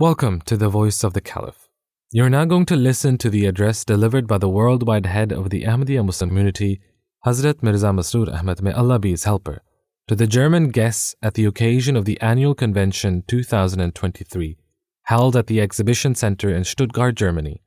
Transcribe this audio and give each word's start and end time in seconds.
Welcome 0.00 0.40
to 0.46 0.56
the 0.56 0.70
Voice 0.70 1.04
of 1.04 1.12
the 1.12 1.20
Caliph. 1.20 1.68
You're 2.10 2.30
now 2.30 2.46
going 2.46 2.64
to 2.64 2.74
listen 2.74 3.18
to 3.18 3.28
the 3.28 3.44
address 3.44 3.84
delivered 3.84 4.26
by 4.26 4.38
the 4.38 4.48
worldwide 4.48 5.04
head 5.04 5.30
of 5.30 5.50
the 5.50 5.64
Ahmadiyya 5.64 6.06
Muslim 6.06 6.30
community, 6.30 6.80
Hazrat 7.26 7.62
Mirza 7.62 7.88
Masroor 7.88 8.34
Ahmad, 8.34 8.62
may 8.62 8.72
Allah 8.72 8.98
be 8.98 9.10
his 9.10 9.24
helper, 9.24 9.62
to 10.08 10.14
the 10.14 10.26
German 10.26 10.70
guests 10.70 11.14
at 11.20 11.34
the 11.34 11.44
occasion 11.44 11.96
of 11.96 12.06
the 12.06 12.18
annual 12.22 12.54
convention 12.54 13.24
2023, 13.28 14.56
held 15.02 15.36
at 15.36 15.48
the 15.48 15.60
Exhibition 15.60 16.14
Center 16.14 16.48
in 16.48 16.64
Stuttgart, 16.64 17.14
Germany. 17.14 17.60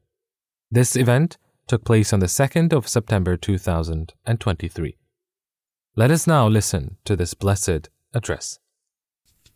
This 0.71 0.95
event 0.95 1.37
took 1.67 1.85
place 1.85 2.11
on 2.13 2.19
the 2.19 2.25
2nd 2.25 2.73
of 2.73 2.87
September 2.87 3.37
2023. 3.37 4.97
Let 5.95 6.09
us 6.09 6.25
now 6.25 6.47
listen 6.47 6.97
to 7.05 7.15
this 7.15 7.35
blessed 7.35 7.89
address. 8.11 8.57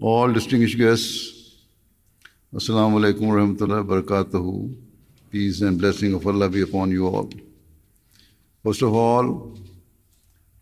All 0.00 0.32
distinguished 0.32 0.78
guests, 0.78 1.56
Assalamu 2.54 2.98
alaikum 3.00 3.28
wa 3.28 3.34
rahmatullahi 3.34 3.86
wa 3.86 4.00
barakatuhu. 4.00 4.74
Peace 5.30 5.60
and 5.62 5.78
blessing 5.78 6.14
of 6.14 6.26
Allah 6.26 6.48
be 6.48 6.62
upon 6.62 6.90
you 6.90 7.06
all. 7.06 7.30
First 8.64 8.82
of 8.82 8.94
all, 8.94 9.58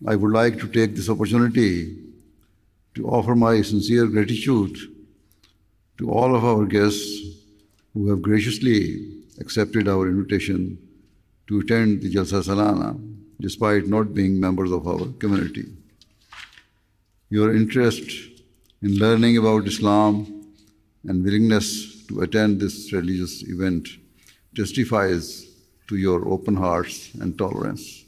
I 0.07 0.17
would 0.17 0.33
like 0.33 0.59
to 0.61 0.69
take 0.69 0.97
this 0.97 1.09
opportunity 1.09 1.97
to 2.95 3.07
offer 3.09 3.35
my 3.35 3.63
sincere 3.63 4.07
gratitude 4.07 4.77
to 5.99 6.11
all 6.11 6.35
of 6.35 6.45
our 6.45 6.65
guests 6.67 7.21
who 7.95 8.09
have 8.11 8.23
graciously 8.23 9.23
accepted 9.41 9.89
our 9.89 10.09
invitation 10.09 10.79
to 11.47 11.61
attend 11.61 12.03
the 12.03 12.13
Jalsa 12.13 12.43
Salana 12.43 12.99
despite 13.41 13.87
not 13.87 14.15
being 14.15 14.41
members 14.41 14.73
of 14.73 14.87
our 14.89 15.07
community. 15.19 15.67
Your 17.33 17.55
interest 17.55 18.11
in 18.83 18.99
learning 18.99 19.37
about 19.37 19.69
Islam 19.69 20.49
and 21.05 21.23
willingness 21.23 22.05
to 22.09 22.23
attend 22.23 22.59
this 22.59 22.93
religious 22.93 23.45
event 23.45 23.87
testifies 24.57 25.47
to 25.87 25.97
your 25.97 26.27
open 26.27 26.57
hearts 26.57 27.15
and 27.21 27.39
tolerance. 27.39 28.05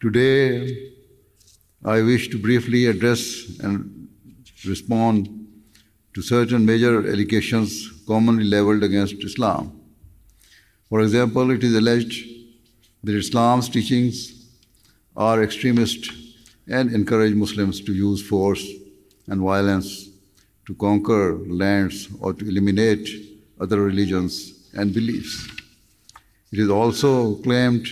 Today, 0.00 0.92
I 1.84 2.00
wish 2.00 2.30
to 2.30 2.38
briefly 2.38 2.86
address 2.86 3.58
and 3.60 4.08
respond 4.66 5.28
to 6.14 6.22
certain 6.22 6.64
major 6.64 7.06
allegations 7.06 7.92
commonly 8.06 8.44
leveled 8.44 8.82
against 8.82 9.22
Islam. 9.22 9.78
For 10.88 11.02
example, 11.02 11.50
it 11.50 11.62
is 11.62 11.74
alleged 11.74 12.26
that 13.02 13.14
Islam's 13.14 13.68
teachings 13.68 14.46
are 15.14 15.42
extremist 15.42 16.23
and 16.68 16.92
encourage 16.92 17.34
Muslims 17.34 17.80
to 17.80 17.92
use 17.92 18.26
force 18.26 18.66
and 19.26 19.40
violence 19.40 20.08
to 20.66 20.74
conquer 20.74 21.38
lands 21.46 22.08
or 22.20 22.32
to 22.32 22.48
eliminate 22.48 23.08
other 23.60 23.80
religions 23.82 24.68
and 24.74 24.94
beliefs. 24.94 25.48
It 26.52 26.58
is 26.58 26.70
also 26.70 27.34
claimed 27.36 27.86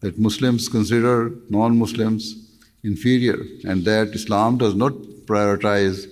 that 0.00 0.18
Muslims 0.18 0.68
consider 0.68 1.32
non 1.48 1.78
Muslims 1.78 2.50
inferior 2.82 3.38
and 3.64 3.84
that 3.84 4.08
Islam 4.14 4.58
does 4.58 4.74
not 4.74 4.92
prioritize 5.26 6.06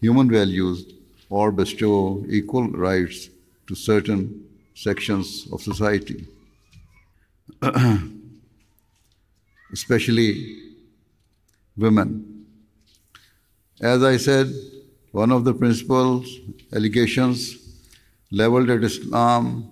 human 0.00 0.30
values 0.30 0.86
or 1.28 1.52
bestow 1.52 2.24
equal 2.28 2.68
rights 2.68 3.28
to 3.66 3.74
certain 3.74 4.44
sections 4.74 5.46
of 5.52 5.62
society, 5.62 6.26
especially 9.72 10.63
women. 11.76 12.46
As 13.80 14.02
I 14.02 14.16
said, 14.16 14.52
one 15.12 15.30
of 15.30 15.44
the 15.44 15.54
principal 15.54 16.24
allegations 16.72 17.56
leveled 18.30 18.70
at 18.70 18.82
Islam 18.84 19.70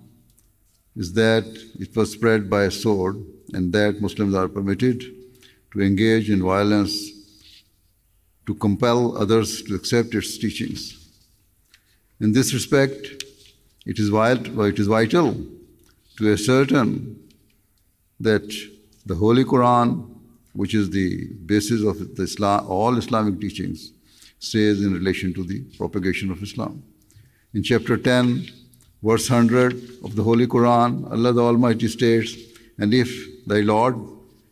is 0.95 1.13
that 1.13 1.45
it 1.79 1.95
was 1.95 2.11
spread 2.11 2.49
by 2.49 2.63
a 2.63 2.71
sword 2.71 3.17
and 3.53 3.73
that 3.73 4.01
Muslims 4.01 4.35
are 4.35 4.47
permitted 4.47 5.03
to 5.71 5.81
engage 5.81 6.29
in 6.29 6.41
violence 6.41 7.11
to 8.45 8.53
compel 8.55 9.17
others 9.17 9.61
to 9.63 9.75
accept 9.75 10.13
its 10.13 10.37
teachings. 10.37 11.09
In 12.19 12.31
this 12.31 12.53
respect, 12.53 13.23
it 13.85 13.99
is 13.99 14.09
vital, 14.09 14.61
it 14.65 14.79
is 14.79 14.87
vital 14.87 15.35
to 16.17 16.31
ascertain 16.31 17.19
that 18.19 18.53
the 19.05 19.15
Holy 19.15 19.43
Quran 19.43 20.12
which 20.53 20.73
is 20.73 20.89
the 20.89 21.27
basis 21.45 21.83
of 21.83 22.15
the 22.15 22.23
Islam, 22.23 22.65
all 22.67 22.97
Islamic 22.97 23.41
teachings, 23.41 23.91
says 24.39 24.81
in 24.81 24.93
relation 24.93 25.33
to 25.33 25.43
the 25.43 25.61
propagation 25.77 26.31
of 26.31 26.41
Islam. 26.43 26.83
In 27.53 27.63
chapter 27.63 27.97
10, 27.97 28.47
verse 29.01 29.29
100 29.29 29.73
of 30.03 30.15
the 30.15 30.23
Holy 30.23 30.47
Quran, 30.47 31.11
Allah 31.11 31.33
the 31.33 31.41
Almighty 31.41 31.87
states, 31.87 32.35
And 32.77 32.93
if 32.93 33.09
thy 33.45 33.61
Lord 33.61 33.95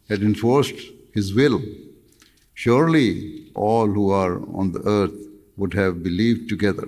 had 0.09 0.21
enforced 0.21 0.75
his 1.13 1.33
will, 1.33 1.61
surely 2.53 3.51
all 3.53 3.87
who 3.87 4.11
are 4.11 4.41
on 4.55 4.71
the 4.71 4.81
earth 4.85 5.17
would 5.57 5.73
have 5.73 6.03
believed 6.03 6.49
together. 6.49 6.87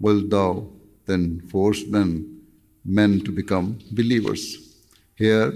Wilt 0.00 0.30
thou 0.30 0.68
then 1.06 1.40
force 1.48 1.84
men, 1.86 2.42
men 2.84 3.20
to 3.20 3.32
become 3.32 3.78
believers? 3.92 4.42
Here, 5.14 5.52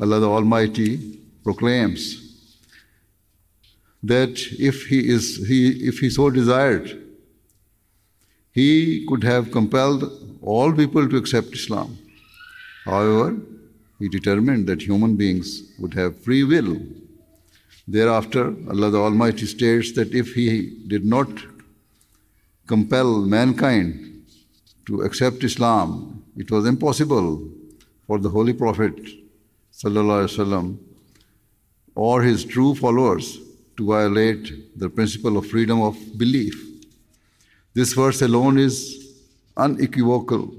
Allah 0.00 0.20
the 0.20 0.28
Almighty 0.28 1.21
proclaims 1.44 2.22
that 4.02 4.40
if 4.58 4.86
he 4.86 4.98
is 5.08 5.46
he 5.48 5.60
if 5.90 5.98
he 6.00 6.10
so 6.10 6.28
desired 6.30 6.90
he 8.52 9.06
could 9.08 9.24
have 9.24 9.50
compelled 9.50 10.02
all 10.42 10.72
people 10.72 11.08
to 11.08 11.16
accept 11.16 11.54
islam. 11.54 11.96
However 12.84 13.36
he 13.98 14.08
determined 14.08 14.66
that 14.66 14.82
human 14.82 15.16
beings 15.16 15.62
would 15.78 15.94
have 15.94 16.20
free 16.22 16.42
will. 16.42 16.76
Thereafter 17.86 18.44
allah 18.70 18.90
the 18.90 18.98
almighty 18.98 19.46
states 19.46 19.92
that 19.92 20.14
if 20.14 20.34
he 20.34 20.48
did 20.88 21.04
not 21.04 21.28
compel 22.66 23.20
mankind 23.38 24.24
to 24.86 25.02
accept 25.02 25.44
islam 25.44 26.24
it 26.36 26.50
was 26.50 26.66
impossible 26.66 27.28
for 28.06 28.18
the 28.18 28.28
holy 28.36 28.52
prophet 28.52 28.94
sallallahu 29.80 30.20
alaihi 30.22 30.32
wasallam 30.32 30.66
or 31.94 32.22
his 32.22 32.44
true 32.44 32.74
followers 32.74 33.38
to 33.76 33.86
violate 33.86 34.78
the 34.78 34.88
principle 34.88 35.36
of 35.36 35.46
freedom 35.46 35.80
of 35.82 35.96
belief. 36.18 36.54
This 37.74 37.92
verse 37.92 38.22
alone 38.22 38.58
is 38.58 39.14
unequivocal 39.56 40.54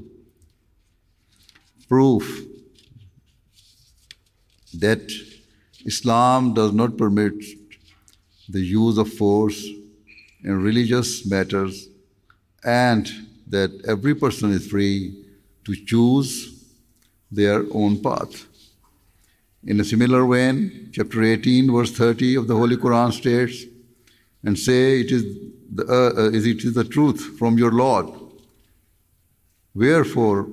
proof 1.87 2.45
that 4.73 5.11
Islam 5.85 6.53
does 6.53 6.73
not 6.73 6.97
permit 6.97 7.33
the 8.49 8.61
use 8.61 8.97
of 8.97 9.11
force 9.13 9.65
in 10.43 10.61
religious 10.61 11.25
matters 11.25 11.87
and 12.63 13.09
that 13.47 13.71
every 13.87 14.15
person 14.15 14.51
is 14.51 14.67
free 14.67 15.25
to 15.65 15.75
choose 15.85 16.65
their 17.31 17.65
own 17.71 18.01
path. 18.01 18.47
In 19.65 19.79
a 19.79 19.83
similar 19.85 20.25
vein, 20.25 20.89
chapter 20.91 21.23
18, 21.23 21.71
verse 21.71 21.91
30 21.91 22.35
of 22.35 22.47
the 22.47 22.55
Holy 22.55 22.75
Quran 22.75 23.13
states, 23.13 23.63
and 24.43 24.59
say, 24.59 24.99
It 24.99 25.11
is 25.11 25.23
the, 25.73 25.85
uh, 25.87 26.21
uh, 26.21 26.27
it 26.31 26.65
is 26.65 26.73
the 26.73 26.83
truth 26.83 27.37
from 27.39 27.57
your 27.57 27.71
Lord. 27.71 28.07
Wherefore, 29.73 30.49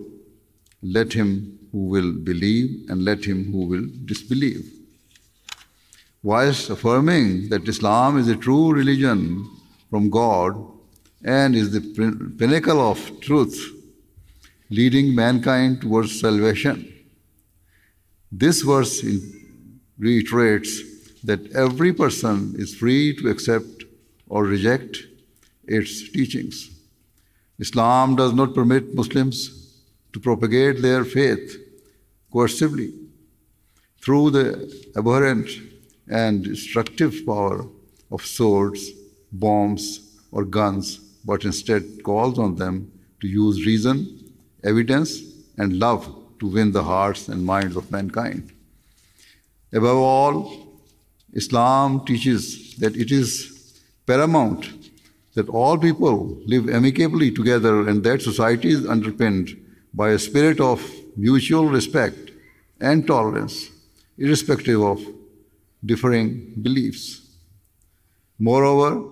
let 0.81 1.13
him 1.13 1.59
who 1.73 1.87
will 1.87 2.13
believe 2.13 2.89
and 2.89 3.05
let 3.05 3.25
him 3.25 3.51
who 3.51 3.67
will 3.67 3.87
disbelieve. 4.05 4.71
Whilst 6.23 6.71
affirming 6.71 7.49
that 7.49 7.69
Islam 7.69 8.17
is 8.17 8.29
a 8.29 8.37
true 8.37 8.73
religion 8.73 9.51
from 9.91 10.09
God 10.11 10.55
and 11.25 11.57
is 11.57 11.73
the 11.73 11.81
pinnacle 12.39 12.81
of 12.81 13.21
truth, 13.21 13.59
leading 14.71 15.15
mankind 15.15 15.81
towards 15.81 16.21
salvation. 16.21 16.90
This 18.33 18.63
verse 18.63 19.05
reiterates 19.99 20.83
that 21.23 21.51
every 21.53 21.93
person 21.93 22.55
is 22.57 22.75
free 22.75 23.15
to 23.17 23.29
accept 23.29 23.85
or 24.29 24.45
reject 24.45 24.99
its 25.65 26.11
teachings. 26.11 26.71
Islam 27.59 28.15
does 28.15 28.33
not 28.33 28.55
permit 28.55 28.95
Muslims 28.95 29.83
to 30.13 30.21
propagate 30.21 30.81
their 30.81 31.05
faith 31.05 31.57
coercively 32.33 32.93
through 34.01 34.31
the 34.31 34.93
abhorrent 34.97 35.49
and 36.09 36.45
destructive 36.45 37.27
power 37.27 37.67
of 38.11 38.25
swords, 38.25 38.91
bombs, 39.33 40.19
or 40.31 40.45
guns, 40.45 40.99
but 41.25 41.45
instead 41.45 42.03
calls 42.05 42.39
on 42.39 42.55
them 42.55 42.91
to 43.21 43.27
use 43.27 43.67
reason, 43.67 44.33
evidence, 44.65 45.21
and 45.59 45.79
love 45.79 46.20
to 46.41 46.47
win 46.47 46.73
the 46.73 46.83
hearts 46.83 47.29
and 47.29 47.45
minds 47.45 47.77
of 47.77 47.91
mankind. 47.91 48.53
Above 49.73 49.99
all, 49.99 50.67
Islam 51.33 52.05
teaches 52.05 52.75
that 52.77 52.97
it 52.97 53.13
is 53.13 53.81
paramount 54.07 54.69
that 55.35 55.49
all 55.49 55.79
people 55.79 56.37
live 56.47 56.69
amicably 56.69 57.31
together 57.31 57.89
and 57.89 58.03
that 58.03 58.21
society 58.21 58.71
is 58.71 58.87
underpinned 58.87 59.57
by 59.95 60.11
a 60.11 60.19
spirit 60.19 60.61
of 60.61 60.83
mutual 61.17 61.67
respect 61.67 62.33
and 62.81 63.07
tolerance, 63.07 63.71
irrespective 64.19 64.83
of 64.83 65.01
differing 65.85 66.55
beliefs. 66.63 67.21
Moreover, 68.39 69.09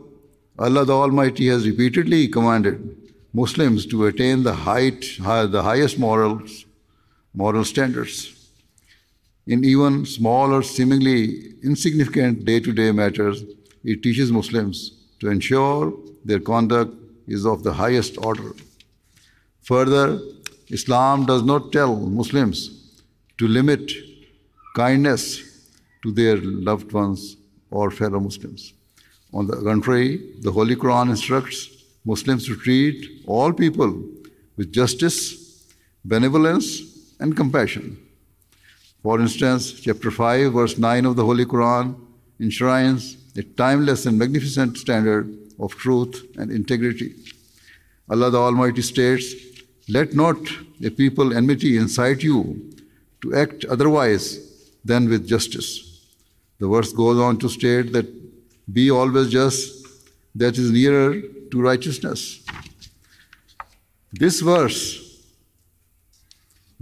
Allah 0.59 0.85
the 0.85 0.93
Almighty 0.93 1.47
has 1.49 1.67
repeatedly 1.67 2.27
commanded 2.27 2.97
Muslims 3.33 3.87
to 3.87 4.07
attain 4.07 4.43
the 4.43 4.55
height, 4.55 5.03
the 5.19 5.63
highest 5.63 5.99
morals, 5.99 6.65
moral 7.43 7.65
standards. 7.65 8.15
In 9.47 9.65
even 9.65 10.05
small 10.05 10.53
or 10.53 10.63
seemingly 10.63 11.21
insignificant 11.63 12.45
day 12.45 12.59
to 12.61 12.73
day 12.73 12.91
matters, 12.93 13.45
it 13.85 14.03
teaches 14.03 14.33
Muslims 14.33 14.79
to 15.21 15.31
ensure 15.31 15.93
their 16.25 16.41
conduct 16.41 16.95
is 17.27 17.47
of 17.47 17.63
the 17.63 17.73
highest 17.73 18.19
order. 18.19 18.51
Further, 19.63 20.07
Islam 20.69 21.27
does 21.27 21.43
not 21.43 21.73
tell 21.73 21.95
Muslims 22.21 22.59
to 23.39 23.47
limit 23.47 23.93
kindness 24.75 25.23
to 26.03 26.13
their 26.13 26.37
loved 26.69 26.93
ones 26.93 27.37
or 27.71 27.91
fellow 27.91 28.21
Muslims. 28.21 28.73
On 29.33 29.47
the 29.47 29.57
contrary, 29.71 30.11
the 30.41 30.51
Holy 30.51 30.77
Quran 30.77 31.11
instructs 31.11 31.59
Muslims 32.05 32.47
to 32.47 32.57
treat 32.57 33.23
all 33.27 33.53
people 33.53 33.91
with 34.57 34.73
justice, 34.73 35.19
benevolence, 36.05 36.88
and 37.21 37.37
compassion. 37.37 37.99
For 39.03 39.21
instance, 39.21 39.73
chapter 39.73 40.11
5, 40.11 40.53
verse 40.53 40.79
9 40.79 41.07
of 41.07 41.17
the 41.17 41.25
Holy 41.25 41.45
Quran 41.45 41.97
enshrines 42.41 43.17
a 43.37 43.43
timeless 43.43 44.07
and 44.07 44.19
magnificent 44.19 44.77
standard 44.77 45.37
of 45.59 45.75
truth 45.77 46.25
and 46.37 46.51
integrity. 46.51 47.15
Allah 48.11 48.31
the 48.31 48.39
Almighty 48.39 48.83
states, 48.83 49.35
Let 49.89 50.15
not 50.15 50.37
a 50.85 50.91
people 50.91 51.37
enmity 51.37 51.77
incite 51.77 52.23
you 52.23 52.73
to 53.23 53.35
act 53.35 53.65
otherwise 53.65 54.73
than 54.85 55.09
with 55.09 55.27
justice. 55.27 56.07
The 56.59 56.69
verse 56.69 56.93
goes 56.93 57.19
on 57.19 57.39
to 57.39 57.49
state 57.49 57.93
that 57.93 58.07
be 58.73 58.91
always 58.91 59.31
just, 59.31 59.87
that 60.35 60.59
is 60.59 60.71
nearer 60.71 61.21
to 61.51 61.61
righteousness. 61.61 62.41
This 64.13 64.41
verse 64.41 65.08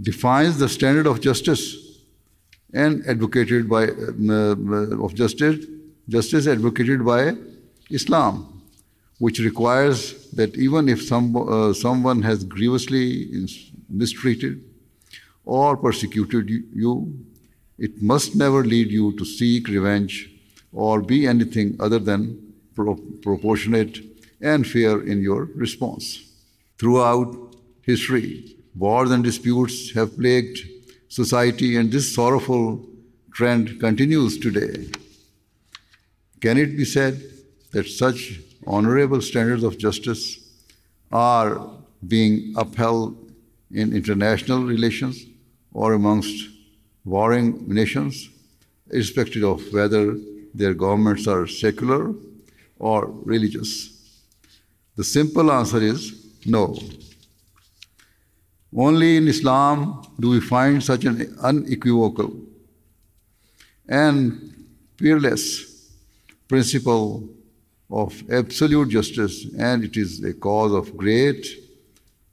defines 0.01 0.57
the 0.59 0.69
standard 0.69 1.07
of 1.07 1.21
justice 1.21 1.75
and 2.73 3.05
advocated 3.07 3.69
by 3.69 3.87
uh, 3.87 5.03
of 5.03 5.13
justice, 5.15 5.65
justice 6.09 6.47
advocated 6.47 7.05
by 7.05 7.35
Islam, 7.89 8.61
which 9.19 9.39
requires 9.39 10.29
that 10.31 10.55
even 10.55 10.89
if 10.89 11.01
some, 11.01 11.35
uh, 11.35 11.73
someone 11.73 12.21
has 12.21 12.43
grievously 12.43 13.29
mistreated 13.89 14.63
or 15.45 15.77
persecuted 15.77 16.49
you, 16.49 17.13
it 17.79 18.01
must 18.01 18.35
never 18.35 18.63
lead 18.63 18.91
you 18.91 19.15
to 19.17 19.25
seek 19.25 19.67
revenge 19.67 20.29
or 20.73 21.01
be 21.01 21.25
anything 21.25 21.75
other 21.79 21.99
than 21.99 22.53
pro- 22.75 22.95
proportionate 23.21 23.99
and 24.41 24.67
fair 24.67 25.01
in 25.01 25.21
your 25.21 25.45
response. 25.55 26.31
Throughout 26.77 27.55
history, 27.81 28.56
wars 28.77 29.11
and 29.11 29.23
disputes 29.23 29.91
have 29.93 30.15
plagued 30.17 30.59
society, 31.09 31.75
and 31.77 31.91
this 31.91 32.13
sorrowful 32.13 32.85
trend 33.33 33.79
continues 33.79 34.37
today. 34.37 34.89
Can 36.41 36.57
it 36.57 36.77
be 36.77 36.85
said 36.85 37.21
that 37.71 37.87
such 37.87 38.39
honorable 38.65 39.21
standards 39.21 39.63
of 39.63 39.77
justice 39.77 40.39
are 41.11 41.69
being 42.07 42.53
upheld 42.57 43.31
in 43.71 43.95
international 43.95 44.63
relations 44.63 45.25
or 45.73 45.93
amongst 45.93 46.49
warring 47.05 47.67
nations, 47.67 48.29
irrespective 48.91 49.43
of 49.43 49.73
whether 49.73 50.17
their 50.53 50.73
governments 50.73 51.27
are 51.27 51.47
secular 51.47 52.13
or 52.79 53.07
religious? 53.23 53.71
The 54.95 55.03
simple 55.03 55.51
answer 55.51 55.81
is 55.81 56.27
no. 56.45 56.77
Only 58.75 59.17
in 59.17 59.27
Islam 59.27 60.03
do 60.19 60.29
we 60.29 60.41
find 60.41 60.83
such 60.83 61.05
an 61.05 61.37
unequivocal 61.41 62.35
and 63.87 64.53
fearless 64.97 65.89
principle 66.47 67.29
of 67.89 68.21
absolute 68.29 68.89
justice, 68.89 69.45
and 69.57 69.83
it 69.83 69.95
is 69.95 70.23
a 70.23 70.33
cause 70.33 70.73
of 70.73 70.97
great 70.97 71.47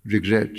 regret 0.05 0.51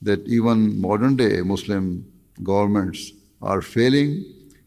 that 0.00 0.20
even 0.28 0.80
modern 0.80 1.16
day 1.16 1.40
Muslim 1.40 2.06
governments 2.42 3.12
are 3.42 3.60
failing 3.60 4.24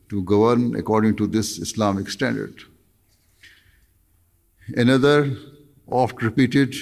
to 0.09 0.21
govern 0.23 0.75
according 0.75 1.15
to 1.15 1.27
this 1.27 1.57
Islamic 1.59 2.09
standard. 2.09 2.63
Another 4.75 5.37
oft 5.87 6.21
repeated 6.21 6.75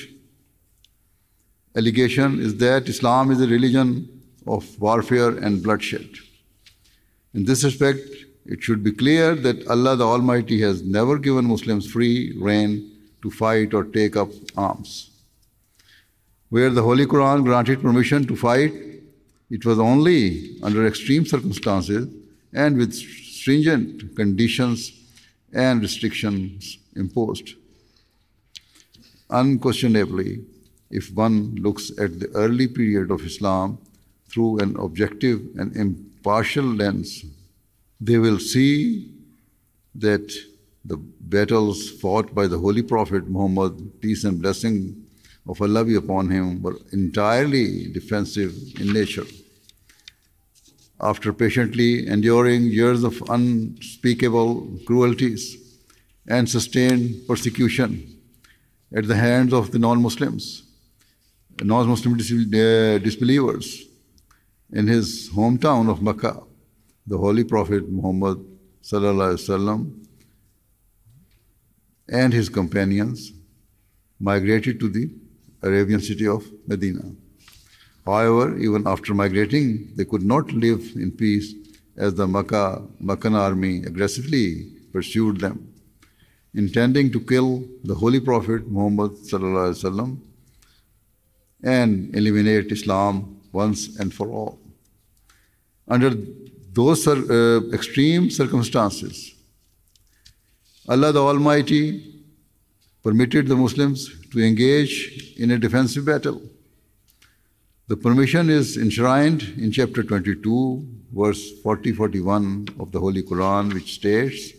allegation 1.75 2.39
is 2.39 2.57
that 2.57 2.89
Islam 2.89 3.31
is 3.31 3.41
a 3.41 3.47
religion 3.47 4.21
of 4.47 4.79
warfare 4.79 5.37
and 5.37 5.61
bloodshed. 5.61 6.09
In 7.33 7.45
this 7.45 7.63
respect, 7.63 7.99
it 8.45 8.63
should 8.63 8.83
be 8.83 8.91
clear 8.91 9.35
that 9.35 9.67
Allah 9.67 9.95
the 9.95 10.05
Almighty 10.05 10.59
has 10.61 10.81
never 10.81 11.19
given 11.19 11.45
Muslims 11.45 11.91
free 11.91 12.35
rein 12.39 12.91
to 13.21 13.29
fight 13.29 13.73
or 13.73 13.83
take 13.83 14.15
up 14.15 14.29
arms. 14.57 15.11
Where 16.49 16.71
the 16.71 16.81
Holy 16.81 17.05
Quran 17.05 17.43
granted 17.43 17.81
permission 17.81 18.25
to 18.25 18.35
fight, 18.35 18.73
it 19.51 19.65
was 19.65 19.77
only 19.77 20.57
under 20.63 20.87
extreme 20.87 21.25
circumstances 21.25 22.07
and 22.53 22.77
with 22.77 22.93
stringent 22.93 24.15
conditions 24.15 24.91
and 25.53 25.81
restrictions 25.81 26.77
imposed. 26.95 27.53
Unquestionably, 29.29 30.41
if 30.89 31.11
one 31.13 31.55
looks 31.55 31.91
at 31.99 32.19
the 32.19 32.29
early 32.33 32.67
period 32.67 33.11
of 33.11 33.25
Islam 33.25 33.77
through 34.27 34.59
an 34.59 34.75
objective 34.77 35.41
and 35.57 35.75
impartial 35.75 36.65
lens, 36.65 37.25
they 38.01 38.17
will 38.17 38.39
see 38.39 39.11
that 39.95 40.31
the 40.85 40.97
battles 40.97 41.89
fought 41.89 42.33
by 42.33 42.47
the 42.47 42.57
Holy 42.57 42.81
Prophet 42.81 43.27
Muhammad, 43.27 44.01
peace 44.01 44.23
and 44.23 44.41
blessing 44.41 45.05
of 45.47 45.61
Allah 45.61 45.83
be 45.83 45.95
upon 45.95 46.29
him, 46.29 46.61
were 46.61 46.77
entirely 46.91 47.91
defensive 47.91 48.53
in 48.79 48.93
nature. 48.93 49.25
After 51.01 51.31
patiently 51.31 52.07
enduring 52.07 52.63
years 52.63 53.03
of 53.03 53.21
unspeakable 53.29 54.79
cruelties 54.85 55.57
and 56.27 56.49
sustained 56.49 57.27
persecution 57.27 58.19
at 58.93 59.07
the 59.07 59.15
hands 59.15 59.53
of 59.53 59.71
the 59.71 59.79
non 59.79 60.01
Muslims, 60.01 60.68
non-Muslim 61.63 62.13
eh, 62.53 62.99
disbelievers 62.99 63.85
in 64.71 64.87
his 64.87 65.29
hometown 65.31 65.89
of 65.89 66.01
Mecca, 66.01 66.41
the 67.07 67.17
Holy 67.17 67.43
Prophet 67.43 67.89
Muhammad 67.89 68.37
sallallahu 68.83 69.93
and 72.09 72.33
his 72.33 72.49
companions 72.49 73.33
migrated 74.19 74.79
to 74.79 74.89
the 74.89 75.09
Arabian 75.61 75.99
city 75.99 76.27
of 76.27 76.45
Medina. 76.67 77.03
However, 78.05 78.57
even 78.57 78.87
after 78.87 79.13
migrating, 79.13 79.91
they 79.95 80.05
could 80.05 80.23
not 80.23 80.51
live 80.51 80.81
in 80.95 81.11
peace 81.11 81.53
as 81.97 82.13
the 82.15 82.27
Makkah, 82.27 82.81
Meccan 82.99 83.35
army 83.35 83.83
aggressively 83.83 84.71
pursued 84.91 85.39
them, 85.39 85.73
intending 86.53 87.11
to 87.11 87.19
kill 87.19 87.63
the 87.83 87.93
Holy 87.93 88.19
Prophet 88.19 88.67
Muhammad 88.67 89.17
and 91.63 92.15
eliminate 92.15 92.71
Islam 92.71 93.41
once 93.51 93.99
and 93.99 94.13
for 94.13 94.29
all. 94.29 94.59
Under 95.87 96.11
those 96.73 97.07
uh, 97.07 97.61
extreme 97.73 98.29
circumstances, 98.29 99.33
Allah 100.87 101.11
the 101.11 101.21
Almighty 101.21 102.23
permitted 103.03 103.47
the 103.47 103.55
Muslims 103.55 104.09
to 104.31 104.39
engage 104.43 105.35
in 105.37 105.51
a 105.51 105.57
defensive 105.57 106.05
battle. 106.05 106.41
The 107.87 107.97
permission 107.97 108.49
is 108.49 108.77
enshrined 108.77 109.41
in 109.57 109.71
chapter 109.71 110.03
22, 110.03 110.87
verse 111.13 111.59
40 111.61 111.93
41 111.93 112.67
of 112.79 112.91
the 112.91 112.99
Holy 112.99 113.23
Quran, 113.23 113.73
which 113.73 113.93
states 113.95 114.53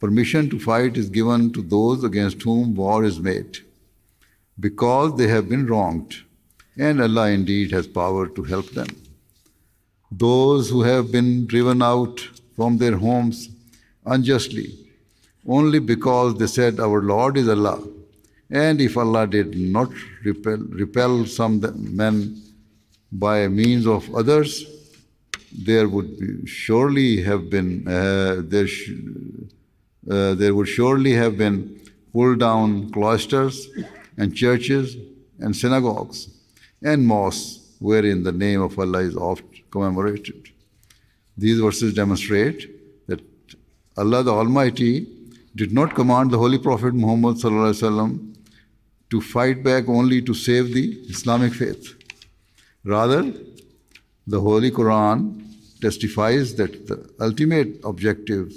Permission 0.00 0.48
to 0.48 0.58
fight 0.58 0.96
is 0.96 1.10
given 1.10 1.52
to 1.52 1.60
those 1.60 2.04
against 2.04 2.40
whom 2.42 2.74
war 2.74 3.04
is 3.04 3.20
made, 3.20 3.58
because 4.60 5.16
they 5.16 5.28
have 5.28 5.48
been 5.48 5.66
wronged, 5.66 6.16
and 6.76 7.00
Allah 7.00 7.30
indeed 7.30 7.72
has 7.72 7.86
power 7.86 8.28
to 8.28 8.42
help 8.42 8.70
them. 8.70 8.88
Those 10.10 10.70
who 10.70 10.82
have 10.82 11.10
been 11.12 11.46
driven 11.46 11.82
out 11.82 12.20
from 12.56 12.78
their 12.78 12.96
homes 12.96 13.48
unjustly, 14.04 14.74
only 15.46 15.78
because 15.78 16.36
they 16.36 16.46
said, 16.46 16.80
Our 16.80 17.00
Lord 17.00 17.36
is 17.36 17.48
Allah. 17.48 17.82
And 18.50 18.80
if 18.80 18.96
Allah 18.96 19.26
did 19.26 19.56
not 19.56 19.90
repel, 20.24 20.58
repel 20.58 21.26
some 21.26 21.60
men 21.94 22.42
by 23.12 23.46
means 23.48 23.86
of 23.86 24.12
others, 24.14 24.64
there 25.52 25.88
would 25.88 26.42
surely 26.46 27.22
have 27.22 27.48
been 27.48 27.86
uh, 27.86 28.42
there, 28.44 28.66
sh- 28.66 28.90
uh, 30.10 30.34
there 30.34 30.54
would 30.54 30.68
surely 30.68 31.12
have 31.12 31.38
been 31.38 31.80
pulled 32.12 32.40
down 32.40 32.90
cloisters 32.90 33.68
and 34.20 34.36
churches 34.44 34.96
and 35.38 35.56
synagogues 35.56 36.18
and 36.82 37.06
mosques 37.06 37.60
wherein 37.78 38.22
the 38.22 38.36
name 38.46 38.60
of 38.60 38.78
Allah 38.78 39.00
is 39.10 39.16
oft 39.16 39.44
commemorated. 39.70 40.50
These 41.36 41.60
verses 41.60 41.94
demonstrate 41.94 42.60
that 43.08 43.22
Allah 43.96 44.22
the 44.22 44.34
Almighty 44.40 44.92
did 45.56 45.72
not 45.72 45.94
command 45.94 46.30
the 46.30 46.38
Holy 46.38 46.58
Prophet 46.58 46.94
Muhammad 46.94 47.40
to 49.12 49.20
fight 49.20 49.64
back 49.64 49.88
only 49.88 50.20
to 50.22 50.34
save 50.34 50.74
the 50.74 50.86
Islamic 51.14 51.54
faith. 51.54 51.94
Rather, 52.84 53.22
the 54.26 54.40
Holy 54.40 54.70
Quran 54.70 55.42
testifies 55.80 56.54
that 56.56 56.86
the 56.86 56.98
ultimate 57.20 57.80
objective 57.84 58.52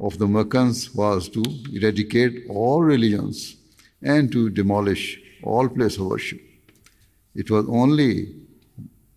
of 0.00 0.18
the 0.18 0.26
Meccans 0.26 0.92
was 0.94 1.28
to 1.28 1.42
eradicate 1.72 2.44
all 2.48 2.82
religions 2.82 3.57
and 4.02 4.30
to 4.32 4.50
demolish 4.50 5.20
all 5.42 5.68
places 5.68 5.98
of 5.98 6.06
worship. 6.06 6.40
It 7.34 7.50
was 7.50 7.66
only 7.68 8.34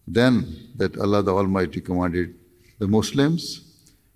then 0.07 0.69
that 0.75 0.97
Allah 0.97 1.23
the 1.23 1.33
Almighty 1.33 1.81
commanded 1.81 2.35
the 2.79 2.88
Muslims 2.88 3.61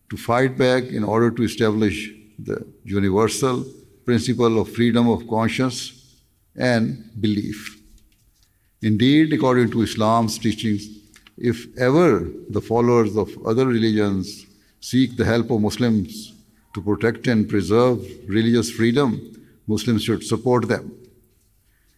to 0.09 0.17
fight 0.17 0.57
back 0.57 0.83
in 0.83 1.03
order 1.03 1.31
to 1.31 1.43
establish 1.43 2.11
the 2.37 2.65
universal 2.83 3.65
principle 4.05 4.59
of 4.59 4.71
freedom 4.71 5.09
of 5.09 5.27
conscience 5.27 6.21
and 6.55 7.09
belief. 7.19 7.81
Indeed, 8.81 9.33
according 9.33 9.71
to 9.71 9.81
Islam's 9.81 10.37
teachings, 10.37 10.87
if 11.37 11.75
ever 11.77 12.29
the 12.49 12.61
followers 12.61 13.17
of 13.17 13.29
other 13.45 13.65
religions 13.65 14.45
seek 14.79 15.17
the 15.17 15.25
help 15.25 15.49
of 15.49 15.61
Muslims 15.61 16.33
to 16.73 16.81
protect 16.81 17.27
and 17.27 17.49
preserve 17.49 18.05
religious 18.27 18.69
freedom, 18.69 19.34
Muslims 19.67 20.03
should 20.03 20.23
support 20.23 20.67
them. 20.67 20.91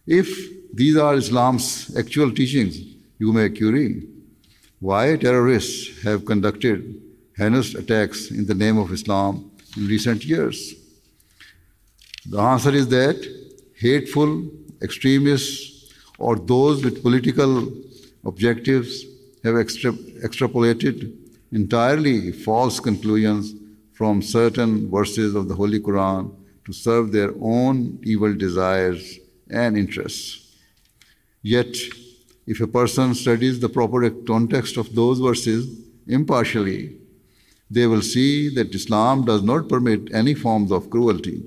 If 0.06 0.28
these 0.72 0.96
are 0.96 1.14
Islam's 1.14 1.94
actual 1.96 2.30
teachings, 2.32 2.78
you 3.18 3.32
may 3.32 3.48
query 3.50 4.06
why 4.80 5.16
terrorists 5.16 6.02
have 6.02 6.24
conducted 6.24 7.02
heinous 7.36 7.74
attacks 7.74 8.30
in 8.30 8.46
the 8.46 8.54
name 8.54 8.78
of 8.78 8.92
Islam 8.92 9.50
in 9.76 9.86
recent 9.86 10.24
years. 10.24 10.74
The 12.26 12.38
answer 12.38 12.74
is 12.74 12.88
that 12.88 13.16
hateful 13.74 14.50
extremists 14.82 15.92
or 16.18 16.36
those 16.36 16.84
with 16.84 17.02
political 17.02 17.72
objectives 18.24 19.04
have 19.44 19.56
extra- 19.56 19.92
extrapolated 20.26 21.14
entirely 21.52 22.32
false 22.32 22.80
conclusions 22.80 23.54
from 23.92 24.20
certain 24.22 24.90
verses 24.90 25.34
of 25.34 25.48
the 25.48 25.54
Holy 25.54 25.80
Quran 25.80 26.34
to 26.68 26.74
serve 26.74 27.12
their 27.12 27.32
own 27.40 27.98
evil 28.04 28.34
desires 28.34 29.18
and 29.48 29.76
interests. 29.78 30.54
Yet, 31.42 31.74
if 32.46 32.60
a 32.60 32.66
person 32.66 33.14
studies 33.14 33.58
the 33.58 33.70
proper 33.70 34.10
context 34.10 34.76
of 34.76 34.94
those 34.94 35.18
verses 35.18 35.62
impartially, 36.06 36.96
they 37.70 37.86
will 37.86 38.02
see 38.02 38.54
that 38.54 38.74
Islam 38.74 39.24
does 39.24 39.42
not 39.42 39.70
permit 39.70 40.12
any 40.12 40.34
forms 40.34 40.70
of 40.70 40.90
cruelty, 40.90 41.42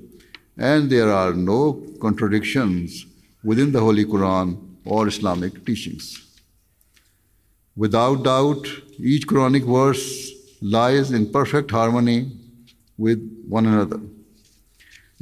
and 0.58 0.90
there 0.90 1.12
are 1.12 1.32
no 1.34 1.60
contradictions 2.00 3.06
within 3.44 3.70
the 3.70 3.80
Holy 3.80 4.04
Quran 4.04 4.58
or 4.84 5.06
Islamic 5.06 5.64
teachings. 5.64 6.04
Without 7.76 8.24
doubt, 8.24 8.66
each 8.98 9.28
Quranic 9.28 9.66
verse 9.78 10.32
lies 10.60 11.12
in 11.12 11.30
perfect 11.30 11.70
harmony 11.70 12.32
with 12.98 13.20
one 13.48 13.66
another. 13.66 14.00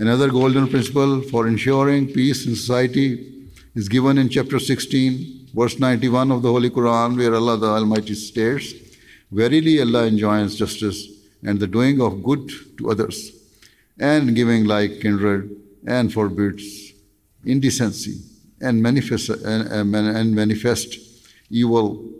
Another 0.00 0.30
golden 0.30 0.66
principle 0.66 1.21
for 1.21 1.47
ensuring 1.47 2.07
peace 2.07 2.47
in 2.47 2.57
society 2.57 3.50
is 3.75 3.87
given 3.87 4.16
in 4.16 4.30
chapter 4.30 4.59
16, 4.59 5.49
verse 5.54 5.78
91 5.78 6.30
of 6.33 6.40
the 6.40 6.50
Holy 6.50 6.71
Quran, 6.71 7.19
where 7.19 7.35
Allah 7.35 7.59
the 7.59 7.66
Almighty 7.66 8.14
states, 8.14 8.73
Verily 9.30 9.78
Allah 9.78 10.07
enjoins 10.07 10.57
justice 10.57 11.07
and 11.42 11.61
the 11.61 11.66
doing 11.66 12.00
of 12.00 12.23
good 12.25 12.50
to 12.78 12.90
others, 12.90 13.30
and 13.99 14.35
giving 14.35 14.64
like 14.64 15.00
kindred, 15.00 15.54
and 15.87 16.11
forbids 16.11 16.95
indecency 17.45 18.23
and 18.59 18.83
manifest, 18.83 19.28
and, 19.28 19.95
and 19.95 20.35
manifest 20.35 20.99
evil 21.50 22.11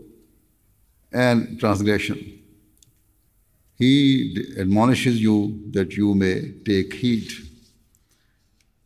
and 1.11 1.59
transgression. 1.59 2.43
He 3.79 4.55
admonishes 4.59 5.19
you 5.19 5.63
that 5.71 5.97
you 5.97 6.13
may 6.13 6.51
take 6.63 6.93
heed. 6.93 7.31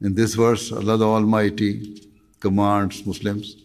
In 0.06 0.14
this 0.14 0.36
verse, 0.36 0.72
Allah 0.72 0.98
the 0.98 1.08
Almighty 1.08 2.00
commands 2.40 3.04
Muslims 3.08 3.56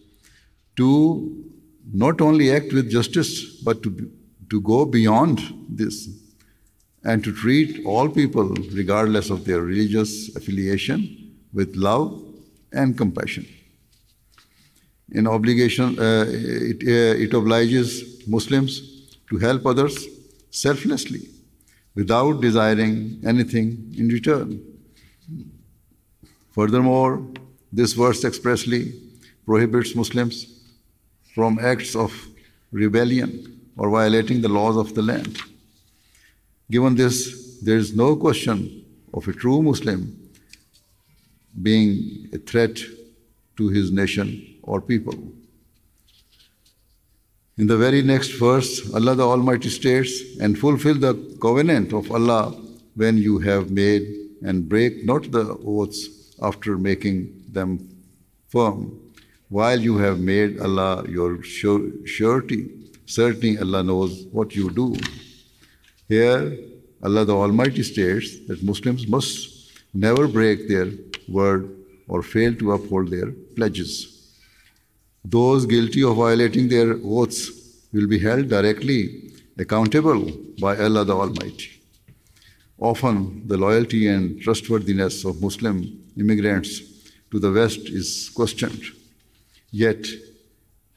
to 0.75 1.45
not 1.93 2.19
only 2.19 2.51
act 2.51 2.73
with 2.73 2.89
justice, 2.89 3.61
but 3.67 3.83
to, 3.83 4.11
to 4.49 4.59
go 4.61 4.85
beyond 4.85 5.39
this 5.69 6.09
and 7.03 7.23
to 7.23 7.31
treat 7.31 7.85
all 7.85 8.09
people, 8.09 8.47
regardless 8.73 9.29
of 9.29 9.45
their 9.45 9.61
religious 9.61 10.35
affiliation, 10.35 11.35
with 11.53 11.75
love 11.75 12.19
and 12.71 12.97
compassion. 12.97 13.45
In 15.11 15.27
obligation, 15.27 15.99
uh, 15.99 16.25
it, 16.27 16.81
uh, 16.87 17.23
it 17.23 17.35
obliges 17.35 18.27
Muslims 18.27 18.81
to 19.29 19.37
help 19.37 19.67
others 19.67 20.07
selflessly 20.49 21.29
without 21.93 22.41
desiring 22.41 23.21
anything 23.27 23.93
in 23.95 24.07
return. 24.07 24.70
Furthermore, 26.51 27.25
this 27.71 27.93
verse 27.93 28.23
expressly 28.25 28.93
prohibits 29.45 29.95
Muslims 29.95 30.47
from 31.33 31.59
acts 31.59 31.95
of 31.95 32.11
rebellion 32.71 33.61
or 33.77 33.89
violating 33.89 34.41
the 34.41 34.49
laws 34.49 34.75
of 34.75 34.93
the 34.93 35.01
land. 35.01 35.39
Given 36.69 36.95
this, 36.95 37.59
there 37.61 37.77
is 37.77 37.95
no 37.95 38.15
question 38.15 38.85
of 39.13 39.27
a 39.27 39.33
true 39.33 39.61
Muslim 39.61 40.17
being 41.61 42.29
a 42.33 42.37
threat 42.37 42.79
to 43.57 43.69
his 43.69 43.91
nation 43.91 44.59
or 44.63 44.81
people. 44.81 45.15
In 47.57 47.67
the 47.67 47.77
very 47.77 48.01
next 48.01 48.31
verse, 48.39 48.93
Allah 48.93 49.15
the 49.15 49.27
Almighty 49.27 49.69
states, 49.69 50.37
And 50.39 50.57
fulfill 50.57 50.95
the 50.95 51.13
covenant 51.41 51.93
of 51.93 52.11
Allah 52.11 52.51
when 52.95 53.17
you 53.17 53.39
have 53.39 53.69
made, 53.71 54.03
and 54.43 54.67
break 54.67 55.05
not 55.05 55.31
the 55.31 55.57
oaths 55.65 56.20
after 56.41 56.77
making 56.77 57.33
them 57.51 57.87
firm, 58.49 58.99
while 59.49 59.79
you 59.79 59.97
have 59.97 60.19
made 60.19 60.59
Allah 60.59 61.05
your 61.07 61.43
surety. 61.43 62.69
Certainly, 63.05 63.59
Allah 63.59 63.83
knows 63.83 64.25
what 64.31 64.55
you 64.55 64.69
do. 64.69 64.95
Here, 66.07 66.57
Allah 67.03 67.25
the 67.25 67.35
Almighty 67.35 67.83
states 67.83 68.39
that 68.47 68.63
Muslims 68.63 69.07
must 69.07 69.71
never 69.93 70.27
break 70.27 70.67
their 70.67 70.87
word 71.27 71.75
or 72.07 72.21
fail 72.21 72.53
to 72.55 72.71
uphold 72.73 73.09
their 73.09 73.31
pledges. 73.55 73.91
Those 75.23 75.65
guilty 75.65 76.03
of 76.03 76.15
violating 76.15 76.67
their 76.67 76.95
oaths 77.03 77.51
will 77.93 78.07
be 78.07 78.19
held 78.19 78.47
directly 78.47 79.31
accountable 79.57 80.31
by 80.59 80.77
Allah 80.77 81.05
the 81.05 81.15
Almighty. 81.15 81.81
Often, 82.79 83.47
the 83.47 83.57
loyalty 83.57 84.07
and 84.07 84.41
trustworthiness 84.41 85.23
of 85.23 85.41
Muslim 85.41 86.00
immigrants 86.17 86.81
to 87.31 87.39
the 87.39 87.51
West 87.51 87.79
is 87.89 88.29
questioned. 88.33 88.83
Yet, 89.71 90.05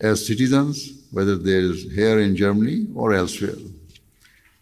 as 0.00 0.26
citizens, 0.26 1.04
whether 1.11 1.37
they 1.37 1.54
are 1.54 1.73
here 1.73 2.18
in 2.18 2.37
Germany 2.37 2.88
or 2.94 3.12
elsewhere, 3.12 3.56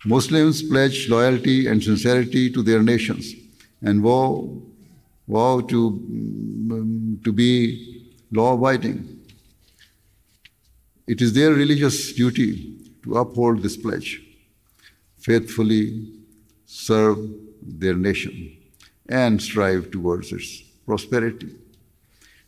Muslims 0.05 0.63
pledge 0.63 1.09
loyalty 1.09 1.67
and 1.67 1.83
sincerity 1.83 2.51
to 2.51 2.63
their 2.63 2.83
nations 2.83 3.35
and 3.81 4.03
vow, 4.03 4.61
vow 5.29 5.61
to, 5.61 5.91
mm, 5.91 7.25
to 7.25 7.33
be 7.33 8.03
law 8.33 8.55
abiding. 8.55 9.21
It 11.07 11.21
is 11.21 11.33
their 11.33 11.53
religious 11.53 12.13
duty 12.13 12.77
to 13.05 13.17
uphold 13.17 13.63
this 13.63 13.77
pledge, 13.77 14.23
faithfully 15.19 16.09
serve 16.67 17.19
their 17.63 17.95
nation, 17.95 18.57
and 19.12 19.42
strive 19.42 19.92
towards 19.92 20.32
its 20.32 20.64
prosperity. 20.86 21.50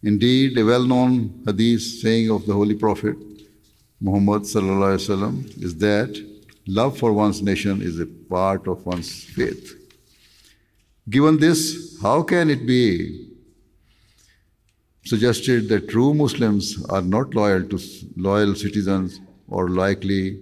Indeed, 0.03 0.58
a 0.58 0.65
well 0.65 0.86
known 0.86 1.44
hadith 1.46 1.82
saying 1.82 2.29
of 2.32 2.46
the 2.46 2.53
Holy 2.53 2.75
Prophet 2.75 3.18
Muhammad 4.01 4.44
وسلم, 4.44 5.62
is 5.62 5.75
that 5.75 6.25
love 6.68 6.98
for 6.98 7.12
one's 7.12 7.41
nation 7.41 7.82
is 7.82 8.00
a 8.00 8.06
part 8.06 8.68
of 8.68 8.86
one's 8.86 9.25
faith. 9.25 9.75
Given 11.10 11.38
this, 11.38 11.98
how 12.01 12.24
can 12.24 12.50
it 12.50 12.65
be 12.65 13.27
suggested 15.03 15.68
that 15.70 15.89
true 15.89 16.13
Muslims 16.13 16.86
are 16.86 17.01
not 17.01 17.34
loyal 17.34 17.63
to 17.63 17.79
loyal 18.15 18.56
citizens 18.56 19.20
or 19.50 19.70
likely 19.70 20.39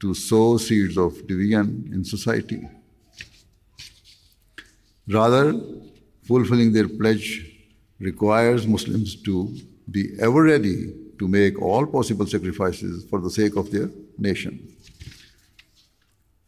to 0.00 0.12
sow 0.12 0.58
seeds 0.58 0.98
of 0.98 1.26
division 1.26 1.88
in 1.94 2.04
society? 2.04 2.68
Rather, 5.07 5.59
fulfilling 6.23 6.73
their 6.73 6.87
pledge 6.87 7.51
requires 7.99 8.67
Muslims 8.67 9.15
to 9.23 9.55
be 9.91 10.09
ever 10.19 10.43
ready 10.43 10.93
to 11.19 11.27
make 11.27 11.61
all 11.61 11.85
possible 11.85 12.25
sacrifices 12.25 13.05
for 13.09 13.21
the 13.21 13.29
sake 13.29 13.55
of 13.55 13.71
their 13.71 13.89
nation. 14.17 14.67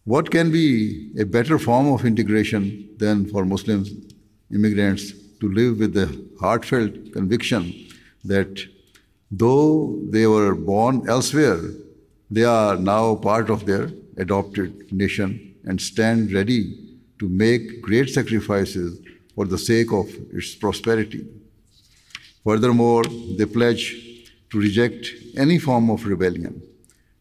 What 0.05 0.31
can 0.31 0.51
be 0.51 1.11
a 1.19 1.25
better 1.25 1.59
form 1.59 1.87
of 1.87 2.05
integration 2.05 2.89
than 2.97 3.27
for 3.29 3.45
Muslim 3.45 3.85
immigrants 4.53 5.11
to 5.39 5.51
live 5.51 5.79
with 5.79 5.93
the 5.93 6.07
heartfelt 6.39 7.11
conviction 7.13 7.73
that 8.23 8.61
though 9.29 9.99
they 10.09 10.25
were 10.25 10.55
born 10.55 11.07
elsewhere, 11.07 11.59
they 12.31 12.43
are 12.43 12.77
now 12.77 13.15
part 13.15 13.49
of 13.49 13.65
their 13.65 13.89
adopted 14.17 14.91
nation 14.91 15.55
and 15.65 15.79
stand 15.79 16.31
ready 16.31 16.86
to 17.19 17.27
make 17.29 17.81
great 17.81 18.09
sacrifices 18.09 18.99
for 19.35 19.45
the 19.45 19.57
sake 19.57 19.91
of 19.91 20.07
its 20.33 20.55
prosperity. 20.55 21.25
Furthermore, 22.43 23.03
they 23.37 23.45
pledge 23.45 23.85
to 24.49 24.59
reject 24.59 25.07
any 25.35 25.59
form 25.59 25.89
of 25.89 26.05
rebellion 26.05 26.61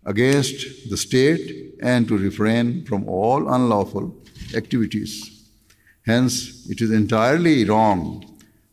against 0.04 0.88
the 0.88 0.96
state 0.96 1.74
and 1.82 2.06
to 2.08 2.16
refrain 2.16 2.84
from 2.84 3.08
all 3.08 3.52
unlawful 3.52 4.14
activities. 4.54 5.12
Hence, 6.06 6.66
it 6.70 6.80
is 6.80 6.92
entirely 6.92 7.64
wrong 7.64 8.24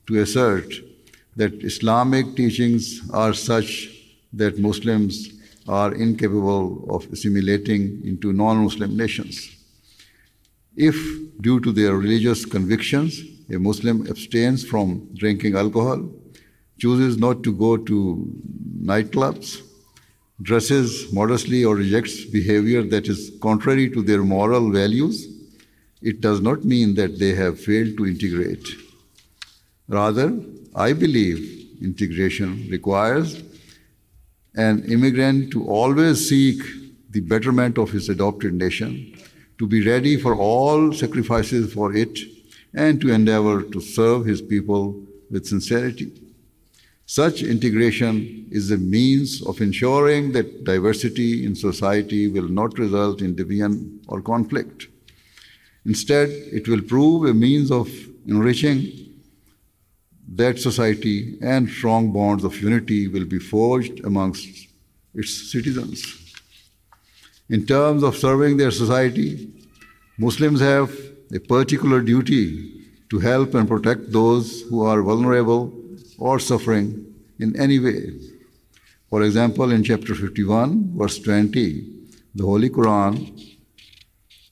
to 0.07 0.21
assert 0.21 0.71
that 1.35 1.63
Islamic 1.63 2.35
teachings 2.35 3.01
are 3.11 3.33
such 3.33 3.89
that 4.33 4.59
Muslims 4.59 5.31
are 5.67 5.93
incapable 5.95 6.85
of 6.89 7.11
assimilating 7.11 8.01
into 8.05 8.33
non 8.33 8.57
Muslim 8.57 8.95
nations. 8.95 9.49
If, 10.75 10.95
due 11.41 11.59
to 11.59 11.71
their 11.71 11.95
religious 11.95 12.45
convictions, 12.45 13.21
a 13.49 13.59
Muslim 13.59 14.07
abstains 14.07 14.65
from 14.65 15.07
drinking 15.13 15.55
alcohol, 15.55 16.09
chooses 16.79 17.17
not 17.17 17.43
to 17.43 17.53
go 17.53 17.77
to 17.77 18.31
nightclubs, 18.81 19.61
dresses 20.41 21.13
modestly 21.13 21.63
or 21.63 21.75
rejects 21.75 22.25
behavior 22.25 22.81
that 22.83 23.07
is 23.07 23.31
contrary 23.41 23.89
to 23.91 24.01
their 24.01 24.23
moral 24.23 24.71
values, 24.71 25.27
it 26.01 26.19
does 26.19 26.41
not 26.41 26.65
mean 26.65 26.95
that 26.95 27.19
they 27.19 27.33
have 27.33 27.59
failed 27.59 27.95
to 27.97 28.05
integrate. 28.07 28.67
Rather, 29.87 30.37
I 30.75 30.93
believe 30.93 31.67
integration 31.81 32.67
requires 32.69 33.43
an 34.55 34.83
immigrant 34.85 35.51
to 35.51 35.65
always 35.67 36.27
seek 36.27 36.61
the 37.09 37.21
betterment 37.21 37.77
of 37.77 37.91
his 37.91 38.09
adopted 38.09 38.53
nation, 38.53 39.15
to 39.57 39.67
be 39.67 39.85
ready 39.85 40.17
for 40.17 40.35
all 40.35 40.93
sacrifices 40.93 41.73
for 41.73 41.95
it, 41.95 42.19
and 42.73 42.99
to 43.01 43.11
endeavor 43.11 43.61
to 43.61 43.79
serve 43.79 44.25
his 44.25 44.41
people 44.41 44.99
with 45.29 45.45
sincerity. 45.45 46.11
Such 47.05 47.43
integration 47.43 48.47
is 48.49 48.71
a 48.71 48.77
means 48.77 49.45
of 49.45 49.61
ensuring 49.61 50.31
that 50.31 50.63
diversity 50.63 51.45
in 51.45 51.55
society 51.55 52.27
will 52.27 52.47
not 52.47 52.79
result 52.79 53.21
in 53.21 53.35
division 53.35 53.99
or 54.07 54.21
conflict. 54.21 54.87
Instead, 55.85 56.29
it 56.29 56.67
will 56.67 56.81
prove 56.81 57.25
a 57.25 57.33
means 57.33 57.69
of 57.71 57.89
enriching 58.25 58.91
that 60.35 60.57
society 60.57 61.37
and 61.41 61.69
strong 61.69 62.11
bonds 62.11 62.43
of 62.43 62.59
unity 62.61 63.07
will 63.07 63.25
be 63.25 63.37
forged 63.37 64.03
amongst 64.05 64.67
its 65.13 65.51
citizens. 65.51 66.22
In 67.49 67.65
terms 67.65 68.03
of 68.03 68.15
serving 68.15 68.57
their 68.57 68.71
society, 68.71 69.51
Muslims 70.17 70.61
have 70.61 70.91
a 71.33 71.39
particular 71.39 72.01
duty 72.01 72.85
to 73.09 73.19
help 73.19 73.53
and 73.53 73.67
protect 73.67 74.11
those 74.11 74.61
who 74.69 74.83
are 74.83 75.01
vulnerable 75.01 75.73
or 76.17 76.39
suffering 76.39 77.05
in 77.39 77.59
any 77.59 77.79
way. 77.79 78.13
For 79.09 79.23
example, 79.23 79.71
in 79.71 79.83
chapter 79.83 80.15
51, 80.15 80.97
verse 80.97 81.19
20, 81.19 81.85
the 82.33 82.45
Holy 82.45 82.69
Quran, 82.69 83.13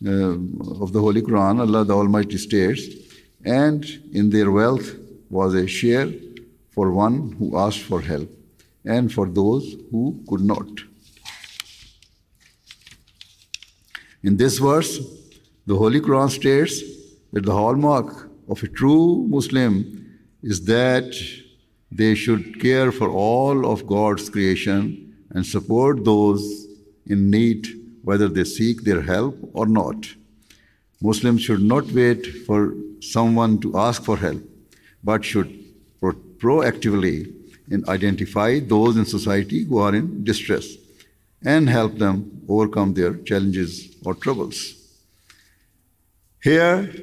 uh, 0.06 0.84
of 0.84 0.92
the 0.92 1.00
Holy 1.00 1.22
Quran, 1.22 1.60
Allah 1.60 1.86
the 1.86 1.96
Almighty 1.96 2.38
states, 2.38 2.84
and 3.46 3.86
in 4.12 4.30
their 4.30 4.52
wealth 4.52 4.96
was 5.30 5.54
a 5.56 5.66
share 5.66 6.10
for 6.72 6.92
one 6.92 7.36
who 7.40 7.58
asked 7.58 7.82
for 7.82 8.02
help, 8.02 8.30
and 8.84 9.12
for 9.12 9.28
those 9.28 9.76
who 9.92 10.24
could 10.28 10.42
not. 10.42 10.91
In 14.24 14.38
this 14.38 14.60
verse, 14.60 15.00
the 15.66 15.76
Holy 15.76 16.00
Quran 16.00 16.30
states 16.30 16.82
that 17.34 17.44
the 17.44 17.54
hallmark 17.54 18.30
of 18.48 18.62
a 18.62 18.68
true 18.68 19.26
Muslim 19.28 19.74
is 20.44 20.64
that 20.66 21.12
they 21.92 22.14
should 22.14 22.62
care 22.62 22.92
for 22.92 23.10
all 23.10 23.72
of 23.72 23.88
God's 23.88 24.30
creation 24.30 25.16
and 25.32 25.44
support 25.44 26.06
those 26.06 26.68
in 27.08 27.32
need, 27.32 27.68
whether 28.04 28.28
they 28.28 28.44
seek 28.44 28.84
their 28.84 29.02
help 29.02 29.38
or 29.54 29.66
not. 29.66 30.08
Muslims 31.02 31.42
should 31.42 31.64
not 31.64 31.92
wait 31.92 32.28
for 32.46 32.76
someone 33.00 33.60
to 33.62 33.76
ask 33.76 34.04
for 34.04 34.18
help, 34.18 34.44
but 35.04 35.26
should 35.26 35.52
pro- 36.00 36.14
proactively 36.38 37.34
identify 37.88 38.60
those 38.60 38.98
in 38.98 39.06
society 39.06 39.64
who 39.64 39.80
are 39.80 39.96
in 39.96 40.24
distress 40.24 40.76
and 41.44 41.70
help 41.70 41.98
them 41.98 42.42
overcome 42.48 42.94
their 42.94 43.16
challenges 43.30 43.96
or 44.06 44.14
troubles. 44.14 44.76
Here, 46.44 46.94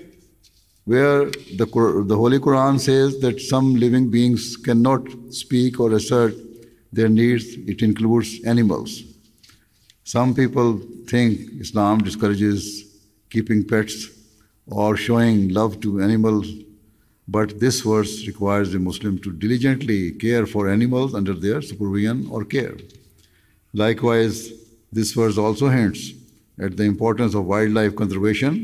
where 0.85 1.27
the, 1.57 1.66
the 2.07 2.16
Holy 2.16 2.38
Quran 2.38 2.81
says 2.81 3.20
that 3.20 3.40
some 3.40 3.74
living 3.74 4.11
beings 4.11 4.57
cannot 4.57 5.03
speak 5.31 5.81
or 5.81 5.92
assert 5.92 6.35
their 6.92 7.09
needs, 7.09 7.44
it 7.66 7.83
includes 7.83 8.42
animals. 8.44 9.03
Some 10.05 10.35
people 10.35 10.81
think 11.07 11.61
Islam 11.61 11.98
discourages 11.98 12.85
keeping 13.29 13.62
pets 13.64 14.09
or 14.66 14.96
showing 14.96 15.51
love 15.51 15.81
to 15.81 16.01
animals, 16.01 16.48
but 17.27 17.61
this 17.61 17.83
verse 17.83 18.27
requires 18.27 18.74
a 18.74 18.79
Muslim 18.79 19.18
to 19.18 19.33
diligently 19.33 20.12
care 20.12 20.46
for 20.46 20.68
animals 20.70 21.14
under 21.14 21.35
their 21.35 21.61
supervision 21.61 22.27
or 22.31 22.44
care. 22.44 22.77
Likewise, 23.79 24.53
this 24.91 25.12
verse 25.12 25.38
also 25.38 25.69
hints 25.69 26.12
at 26.59 26.77
the 26.77 26.83
importance 26.83 27.35
of 27.37 27.45
wildlife 27.45 27.95
conservation 27.95 28.55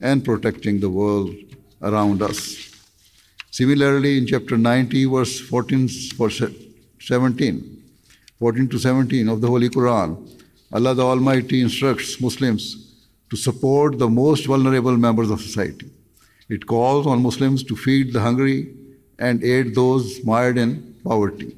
and 0.00 0.24
protecting 0.24 0.80
the 0.80 0.88
world 0.88 1.34
around 1.82 2.22
us. 2.22 2.38
Similarly, 3.50 4.16
in 4.16 4.26
chapter 4.26 4.56
90, 4.56 5.04
verse 5.04 5.38
14, 5.38 5.88
verse 6.16 6.42
17, 6.98 7.82
14 8.38 8.68
to 8.70 8.78
17 8.78 9.28
of 9.28 9.42
the 9.42 9.48
Holy 9.48 9.68
Quran, 9.68 10.16
Allah 10.72 10.94
the 10.94 11.04
Almighty 11.04 11.60
instructs 11.60 12.18
Muslims 12.18 12.94
to 13.28 13.36
support 13.36 13.98
the 13.98 14.08
most 14.08 14.46
vulnerable 14.46 14.96
members 14.96 15.28
of 15.28 15.42
society. 15.42 15.90
It 16.48 16.66
calls 16.66 17.06
on 17.06 17.22
Muslims 17.22 17.64
to 17.64 17.76
feed 17.76 18.14
the 18.14 18.20
hungry 18.20 18.74
and 19.18 19.44
aid 19.44 19.74
those 19.74 20.24
mired 20.24 20.56
in 20.56 20.96
poverty. 21.04 21.54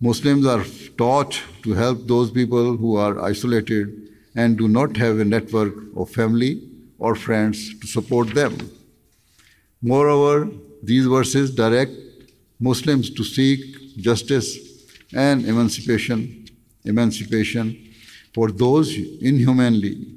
Muslims 0.00 0.46
are 0.46 0.64
taught 0.96 1.42
to 1.64 1.72
help 1.72 2.06
those 2.06 2.30
people 2.30 2.76
who 2.76 2.94
are 2.94 3.20
isolated 3.20 4.08
and 4.36 4.56
do 4.56 4.68
not 4.68 4.96
have 4.96 5.18
a 5.18 5.24
network 5.24 5.74
of 5.96 6.08
family 6.08 6.62
or 7.00 7.16
friends 7.16 7.76
to 7.80 7.86
support 7.88 8.32
them. 8.32 8.56
Moreover, 9.82 10.48
these 10.84 11.06
verses 11.06 11.52
direct 11.52 11.90
Muslims 12.60 13.10
to 13.10 13.24
seek 13.24 13.96
justice 13.96 14.56
and 15.12 15.44
emancipation, 15.44 16.46
emancipation 16.84 17.76
for 18.32 18.52
those 18.52 18.96
inhumanly 19.20 20.14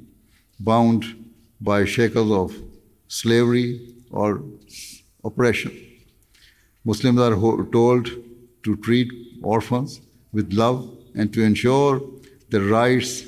bound 0.60 1.04
by 1.60 1.84
shackles 1.84 2.30
of 2.30 2.56
slavery 3.08 3.94
or 4.12 4.44
oppression. 5.24 5.76
Muslims 6.84 7.18
are 7.18 7.34
told 7.72 8.10
to 8.62 8.76
treat 8.76 9.10
orphans 9.44 10.00
with 10.32 10.52
love 10.52 10.88
and 11.14 11.32
to 11.32 11.42
ensure 11.42 12.00
their 12.50 12.62
rights 12.62 13.24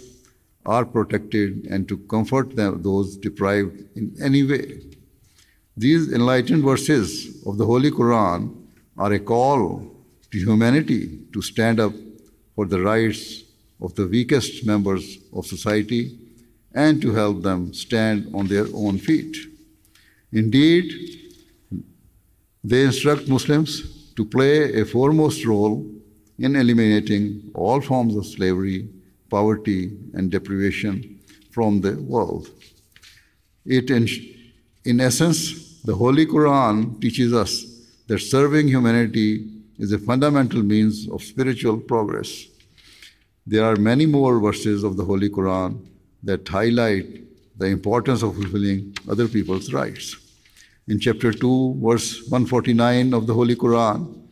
are 0.66 0.84
protected 0.84 1.66
and 1.66 1.86
to 1.88 1.98
comfort 1.98 2.56
them, 2.56 2.82
those 2.82 3.16
deprived 3.16 3.84
in 3.96 4.14
any 4.22 4.42
way. 4.42 4.80
These 5.76 6.12
enlightened 6.12 6.62
verses 6.62 7.42
of 7.44 7.58
the 7.58 7.66
Holy 7.66 7.90
Quran 7.90 8.54
are 8.96 9.12
a 9.12 9.18
call 9.18 9.90
to 10.30 10.38
humanity 10.38 11.20
to 11.32 11.42
stand 11.42 11.80
up 11.80 11.92
for 12.54 12.66
the 12.66 12.80
rights 12.80 13.42
of 13.80 13.94
the 13.94 14.06
weakest 14.06 14.64
members 14.64 15.18
of 15.32 15.46
society 15.46 16.18
and 16.74 17.02
to 17.02 17.12
help 17.12 17.42
them 17.42 17.74
stand 17.74 18.30
on 18.34 18.46
their 18.46 18.66
own 18.74 18.98
feet. 18.98 19.36
Indeed, 20.32 20.92
they 22.62 22.84
instruct 22.84 23.28
Muslims 23.28 24.12
to 24.16 24.24
play 24.24 24.80
a 24.80 24.84
foremost 24.84 25.44
role 25.44 25.84
in 26.38 26.56
eliminating 26.56 27.50
all 27.54 27.80
forms 27.80 28.16
of 28.16 28.26
slavery, 28.26 28.88
poverty, 29.30 29.96
and 30.14 30.30
deprivation 30.30 31.20
from 31.50 31.80
the 31.80 31.94
world. 32.02 32.48
It, 33.64 33.90
in, 33.90 34.08
in 34.84 35.00
essence, 35.00 35.80
the 35.82 35.94
Holy 35.94 36.26
Quran 36.26 37.00
teaches 37.00 37.32
us 37.32 37.64
that 38.06 38.18
serving 38.18 38.68
humanity 38.68 39.46
is 39.78 39.92
a 39.92 39.98
fundamental 39.98 40.62
means 40.62 41.08
of 41.08 41.22
spiritual 41.22 41.78
progress. 41.78 42.46
There 43.46 43.64
are 43.64 43.76
many 43.76 44.06
more 44.06 44.40
verses 44.40 44.84
of 44.84 44.96
the 44.96 45.04
Holy 45.04 45.28
Quran 45.28 45.86
that 46.22 46.48
highlight 46.48 47.06
the 47.58 47.66
importance 47.66 48.22
of 48.22 48.34
fulfilling 48.34 48.96
other 49.08 49.28
people's 49.28 49.72
rights. 49.72 50.16
In 50.88 50.98
chapter 50.98 51.32
2, 51.32 51.80
verse 51.82 52.22
149 52.28 53.14
of 53.14 53.26
the 53.26 53.34
Holy 53.34 53.56
Quran, 53.56 54.23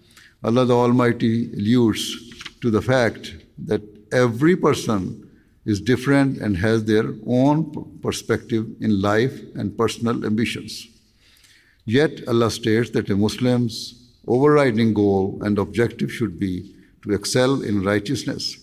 Allah 0.45 0.65
the 0.65 0.75
Almighty 0.75 1.53
alludes 1.53 2.31
to 2.61 2.71
the 2.71 2.83
fact 2.83 3.37
that 3.59 3.83
every 4.13 4.57
person 4.57 5.31
is 5.65 5.81
different 5.81 6.39
and 6.39 6.57
has 6.57 6.85
their 6.85 7.15
own 7.27 7.99
perspective 8.03 8.67
in 8.81 9.01
life 9.01 9.41
and 9.55 9.79
personal 9.79 10.27
ambitions. 10.27 10.89
Yet 11.85 12.27
Allah 12.27 12.51
states 12.51 12.91
that 12.91 13.11
a 13.11 13.17
Muslim's 13.17 14.11
overriding 14.27 14.95
goal 14.95 15.39
and 15.43 15.59
objective 15.59 16.13
should 16.13 16.39
be 16.39 16.75
to 17.03 17.13
excel 17.13 17.63
in 17.63 17.85
righteousness. 17.85 18.57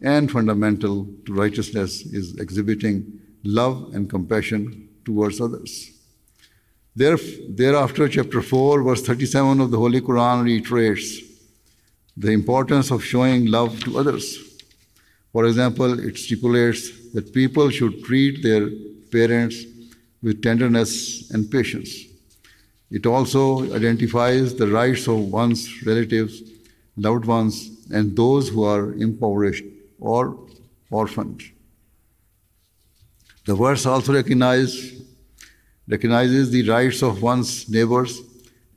And 0.00 0.30
fundamental 0.30 1.08
to 1.26 1.32
righteousness 1.32 2.02
is 2.02 2.36
exhibiting 2.38 3.20
love 3.42 3.94
and 3.94 4.10
compassion 4.10 4.88
towards 5.04 5.40
others. 5.40 5.95
Thereafter, 6.96 8.08
chapter 8.08 8.40
4, 8.40 8.82
verse 8.82 9.02
37 9.02 9.60
of 9.60 9.70
the 9.70 9.76
Holy 9.76 10.00
Quran 10.00 10.44
reiterates 10.44 11.20
the 12.16 12.30
importance 12.30 12.90
of 12.90 13.04
showing 13.04 13.46
love 13.50 13.78
to 13.80 13.98
others. 13.98 14.38
For 15.30 15.44
example, 15.44 16.00
it 16.00 16.16
stipulates 16.16 17.12
that 17.12 17.34
people 17.34 17.68
should 17.68 18.02
treat 18.02 18.42
their 18.42 18.70
parents 19.12 19.64
with 20.22 20.42
tenderness 20.42 21.30
and 21.32 21.50
patience. 21.50 21.94
It 22.90 23.04
also 23.04 23.70
identifies 23.74 24.54
the 24.54 24.68
rights 24.68 25.06
of 25.06 25.18
one's 25.30 25.84
relatives, 25.84 26.40
loved 26.96 27.26
ones, 27.26 27.72
and 27.92 28.16
those 28.16 28.48
who 28.48 28.64
are 28.64 28.94
impoverished 28.94 29.64
or 30.00 30.38
orphaned. 30.90 31.42
The 33.44 33.54
verse 33.54 33.84
also 33.84 34.14
recognizes 34.14 34.95
recognizes 35.88 36.50
the 36.50 36.68
rights 36.68 37.02
of 37.02 37.22
one's 37.22 37.68
neighbors, 37.68 38.20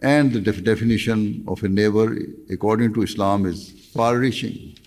and 0.02 0.32
the 0.32 0.40
def- 0.40 0.64
definition 0.64 1.44
of 1.48 1.64
a 1.64 1.70
neighbor, 1.70 2.18
according 2.50 2.94
to 2.94 3.02
Islam, 3.02 3.46
is 3.46 3.72
far 3.94 4.18
reaching. 4.18 4.78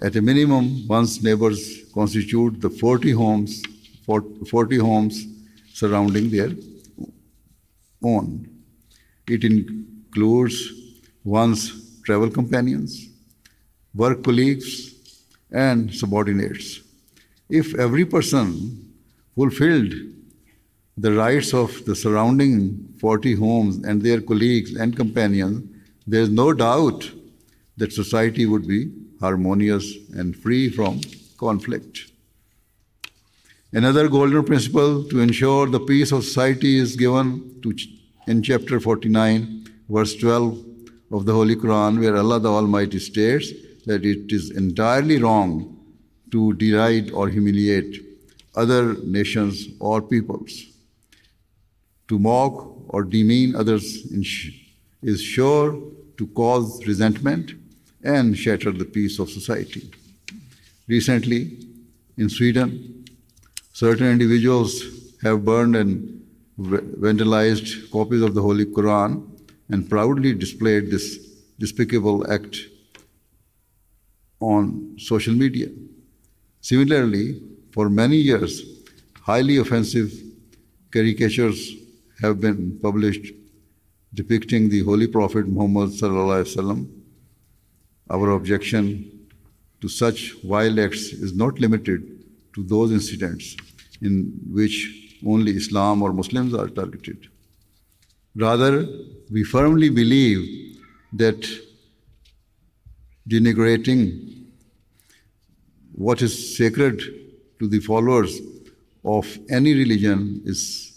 At 0.00 0.16
a 0.16 0.22
minimum, 0.22 0.86
one's 0.88 1.22
neighbors 1.22 1.82
constitute 1.92 2.60
the 2.60 2.70
40 2.70 3.12
homes, 3.12 3.62
40 4.06 4.76
homes 4.78 5.26
surrounding 5.72 6.30
their 6.30 6.50
own. 8.02 8.48
It 9.28 9.44
includes 9.44 10.72
one's 11.24 12.00
travel 12.02 12.30
companions, 12.30 13.08
work 13.94 14.24
colleagues, 14.24 14.94
and 15.50 15.92
subordinates. 15.94 16.80
If 17.48 17.74
every 17.78 18.04
person 18.06 18.92
fulfilled 19.34 19.92
the 20.98 21.12
rights 21.12 21.54
of 21.54 21.84
the 21.84 21.96
surrounding 21.96 22.94
40 23.00 23.34
homes 23.34 23.76
and 23.84 24.02
their 24.02 24.20
colleagues 24.20 24.74
and 24.74 24.96
companions, 24.96 25.68
there 26.06 26.20
is 26.20 26.28
no 26.28 26.52
doubt 26.52 27.10
that 27.76 27.92
society 27.92 28.46
would 28.46 28.66
be 28.68 28.92
harmonious 29.20 29.94
and 30.14 30.36
free 30.36 30.68
from 30.68 31.00
conflict. 31.38 32.10
Another 33.72 34.08
golden 34.08 34.44
principle 34.44 35.04
to 35.04 35.20
ensure 35.20 35.66
the 35.66 35.80
peace 35.80 36.12
of 36.12 36.24
society 36.24 36.76
is 36.76 36.94
given 36.94 37.58
to, 37.62 37.74
in 38.26 38.42
chapter 38.42 38.78
49, 38.78 39.66
verse 39.88 40.14
12 40.16 40.64
of 41.10 41.24
the 41.24 41.32
Holy 41.32 41.56
Quran, 41.56 41.98
where 41.98 42.16
Allah 42.16 42.38
the 42.38 42.50
Almighty 42.50 42.98
states 42.98 43.50
that 43.86 44.04
it 44.04 44.30
is 44.30 44.50
entirely 44.50 45.22
wrong 45.22 45.78
to 46.32 46.52
deride 46.54 47.10
or 47.12 47.28
humiliate 47.28 48.04
other 48.54 48.94
nations 49.04 49.68
or 49.80 50.02
peoples. 50.02 50.71
To 52.12 52.18
mock 52.18 52.54
or 52.88 53.04
demean 53.04 53.54
others 53.56 53.84
is 55.02 55.22
sure 55.22 55.80
to 56.18 56.26
cause 56.26 56.86
resentment 56.86 57.54
and 58.04 58.36
shatter 58.36 58.70
the 58.70 58.84
peace 58.84 59.18
of 59.18 59.30
society. 59.30 59.90
Recently, 60.86 61.56
in 62.18 62.28
Sweden, 62.28 63.06
certain 63.72 64.08
individuals 64.08 64.84
have 65.22 65.42
burned 65.46 65.74
and 65.74 66.22
vandalized 66.58 67.90
copies 67.90 68.20
of 68.20 68.34
the 68.34 68.42
Holy 68.42 68.66
Quran 68.66 69.26
and 69.70 69.88
proudly 69.88 70.34
displayed 70.34 70.90
this 70.90 71.16
despicable 71.58 72.30
act 72.30 72.58
on 74.38 74.96
social 74.98 75.32
media. 75.32 75.68
Similarly, 76.60 77.40
for 77.70 77.88
many 77.88 78.16
years, 78.16 78.62
highly 79.22 79.56
offensive 79.56 80.12
caricatures 80.90 81.78
have 82.22 82.40
been 82.40 82.78
published 82.80 83.32
depicting 84.14 84.68
the 84.68 84.82
Holy 84.84 85.06
Prophet 85.06 85.46
Muhammad. 85.48 85.90
Our 88.10 88.30
objection 88.30 88.86
to 89.80 89.88
such 89.88 90.34
vile 90.44 90.78
acts 90.80 91.12
is 91.12 91.34
not 91.34 91.58
limited 91.58 92.02
to 92.54 92.62
those 92.62 92.92
incidents 92.92 93.56
in 94.00 94.32
which 94.50 95.18
only 95.26 95.52
Islam 95.52 96.02
or 96.02 96.12
Muslims 96.12 96.54
are 96.54 96.68
targeted. 96.68 97.28
Rather, 98.36 98.86
we 99.30 99.44
firmly 99.44 99.88
believe 99.88 100.78
that 101.12 101.46
denigrating 103.28 104.46
what 105.94 106.22
is 106.22 106.56
sacred 106.56 107.02
to 107.58 107.68
the 107.68 107.80
followers 107.80 108.40
of 109.04 109.38
any 109.50 109.74
religion 109.74 110.42
is 110.44 110.91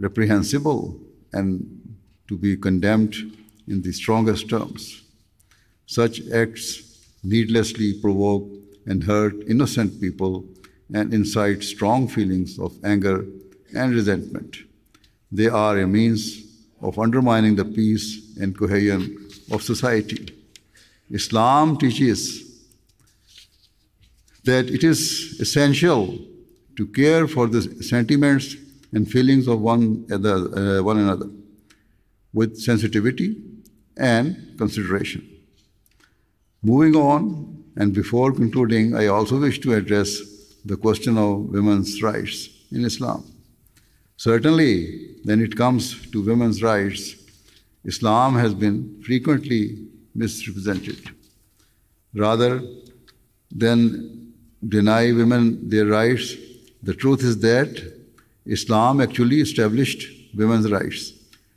reprehensible 0.00 0.98
and 1.32 1.96
to 2.28 2.36
be 2.36 2.56
condemned 2.56 3.14
in 3.68 3.82
the 3.82 3.92
strongest 3.92 4.48
terms. 4.48 5.02
Such 5.86 6.20
acts 6.32 7.00
needlessly 7.22 8.00
provoke 8.00 8.48
and 8.86 9.04
hurt 9.04 9.34
innocent 9.48 10.00
people 10.00 10.44
and 10.92 11.12
incite 11.12 11.62
strong 11.62 12.08
feelings 12.08 12.58
of 12.58 12.72
anger 12.84 13.24
and 13.76 13.94
resentment. 13.94 14.56
They 15.30 15.48
are 15.48 15.78
a 15.78 15.86
means 15.86 16.42
of 16.80 16.98
undermining 16.98 17.56
the 17.56 17.64
peace 17.64 18.36
and 18.40 18.56
cohesion 18.56 19.28
of 19.50 19.62
society. 19.62 20.34
Islam 21.10 21.76
teaches 21.76 22.50
that 24.44 24.70
it 24.70 24.82
is 24.82 25.38
essential 25.40 26.18
to 26.76 26.86
care 26.86 27.28
for 27.28 27.46
the 27.46 27.62
sentiments 27.82 28.56
and 28.92 29.10
feelings 29.10 29.46
of 29.46 29.60
one, 29.60 30.06
other, 30.10 30.36
uh, 30.58 30.82
one 30.82 30.98
another 30.98 31.28
with 32.32 32.58
sensitivity 32.58 33.36
and 33.96 34.54
consideration. 34.58 35.26
Moving 36.62 36.94
on, 36.96 37.64
and 37.76 37.94
before 37.94 38.32
concluding, 38.32 38.94
I 38.94 39.06
also 39.06 39.38
wish 39.38 39.60
to 39.60 39.74
address 39.74 40.20
the 40.64 40.76
question 40.76 41.16
of 41.16 41.48
women's 41.50 42.02
rights 42.02 42.48
in 42.70 42.84
Islam. 42.84 43.24
Certainly, 44.16 45.16
when 45.24 45.40
it 45.40 45.56
comes 45.56 46.10
to 46.10 46.22
women's 46.22 46.62
rights, 46.62 47.14
Islam 47.84 48.34
has 48.34 48.52
been 48.54 49.02
frequently 49.02 49.86
misrepresented. 50.14 51.00
Rather 52.14 52.60
than 53.50 54.34
deny 54.68 55.12
women 55.12 55.68
their 55.68 55.86
rights, 55.86 56.34
the 56.82 56.94
truth 56.94 57.22
is 57.22 57.40
that 57.40 57.99
Islam 58.45 59.01
actually 59.01 59.41
established 59.41 60.07
women's 60.35 60.71
rights 60.71 61.13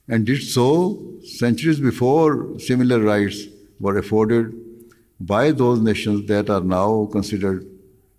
and 0.08 0.24
did 0.24 0.42
so 0.42 1.02
centuries 1.22 1.80
before 1.80 2.58
similar 2.58 3.00
rights 3.00 3.44
were 3.78 3.98
afforded 3.98 4.54
by 5.20 5.50
those 5.50 5.80
nations 5.80 6.26
that 6.28 6.48
are 6.48 6.60
now 6.60 7.08
considered 7.12 7.66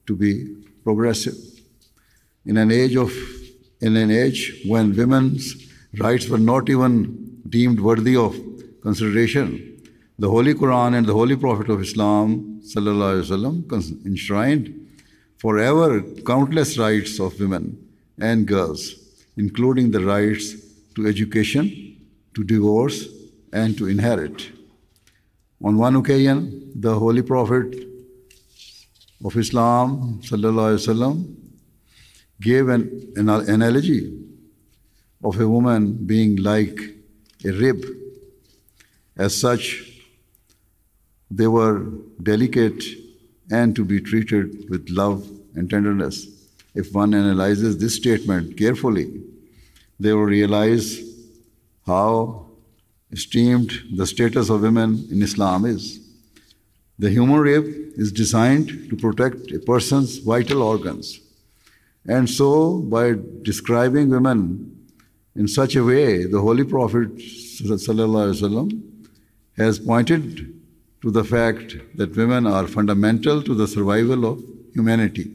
to 0.06 0.16
be 0.16 0.56
progressive. 0.84 1.36
In 2.46 2.58
an 2.58 2.72
age 2.72 2.96
of 2.96 3.12
in 3.82 3.96
an 3.96 4.12
age 4.12 4.62
when 4.68 4.96
women's 4.96 5.68
rights 5.98 6.28
were 6.28 6.38
not 6.38 6.70
even 6.70 7.40
deemed 7.48 7.80
worthy 7.80 8.16
of 8.16 8.36
consideration, 8.82 9.82
the 10.18 10.30
Holy 10.30 10.54
Quran 10.54 10.96
and 10.98 11.06
the 11.08 11.14
Holy 11.14 11.36
Prophet 11.36 11.70
of 11.70 11.82
Islam 11.82 12.62
وسلم, 12.76 14.06
enshrined 14.06 14.88
forever 15.38 16.02
countless 16.26 16.78
rights 16.78 17.20
of 17.20 17.40
women 17.40 17.83
and 18.20 18.46
girls, 18.46 18.96
including 19.38 19.92
the 19.92 20.04
rights 20.04 20.56
to 20.96 21.08
education, 21.08 21.98
to 22.36 22.44
divorce, 22.44 23.08
and 23.54 23.78
to 23.78 23.88
inherit. 23.88 24.52
On 25.64 25.78
one 25.78 25.96
occasion, 25.96 26.72
the 26.76 26.98
Holy 26.98 27.22
Prophet 27.22 27.76
of 29.24 29.36
Islam 29.36 30.22
وسلم, 30.22 31.36
gave 32.42 32.70
an, 32.70 33.12
an 33.18 33.30
analogy 33.30 34.18
of 35.24 35.40
a 35.40 35.48
woman 35.48 35.94
being 36.06 36.38
like 36.38 36.80
a 37.44 37.52
rib. 37.52 37.84
As 39.18 39.36
such, 39.38 40.02
they 41.30 41.48
were 41.48 41.86
delicate 42.24 42.82
and 43.52 43.76
to 43.76 43.84
be 43.84 44.00
treated 44.00 44.70
with 44.70 44.90
love 44.90 45.30
and 45.56 45.70
tenderness. 45.70 46.33
If 46.75 46.93
one 46.93 47.15
analyzes 47.15 47.79
this 47.79 47.97
statement 47.97 48.57
carefully, 48.59 49.23
they 50.01 50.13
will 50.13 50.25
realize 50.25 51.01
how 51.87 52.47
esteemed 53.13 53.73
the 53.95 54.07
status 54.07 54.51
of 54.51 54.63
women 54.63 55.07
in 55.11 55.23
Islam 55.23 55.65
is. 55.65 56.01
The 56.99 57.11
human 57.11 57.39
rib 57.39 57.65
is 57.97 58.13
designed 58.13 58.69
to 58.91 58.97
protect 58.97 59.53
a 59.53 59.59
person's 59.59 60.19
vital 60.19 60.63
organs. 60.63 61.21
And 62.07 62.29
so, 62.29 62.79
by 62.79 63.15
describing 63.43 64.11
women 64.11 64.39
in 65.35 65.49
such 65.49 65.75
a 65.77 65.85
way, 65.85 66.25
the 66.25 66.41
Holy 66.41 66.65
Prophet 66.65 67.17
ﷺ 67.17 68.83
has 69.57 69.79
pointed 69.79 70.53
to 71.03 71.11
the 71.11 71.25
fact 71.25 71.77
that 71.97 72.17
women 72.17 72.47
are 72.47 72.67
fundamental 72.67 73.43
to 73.43 73.55
the 73.55 73.67
survival 73.67 74.25
of 74.25 74.45
humanity. 74.75 75.35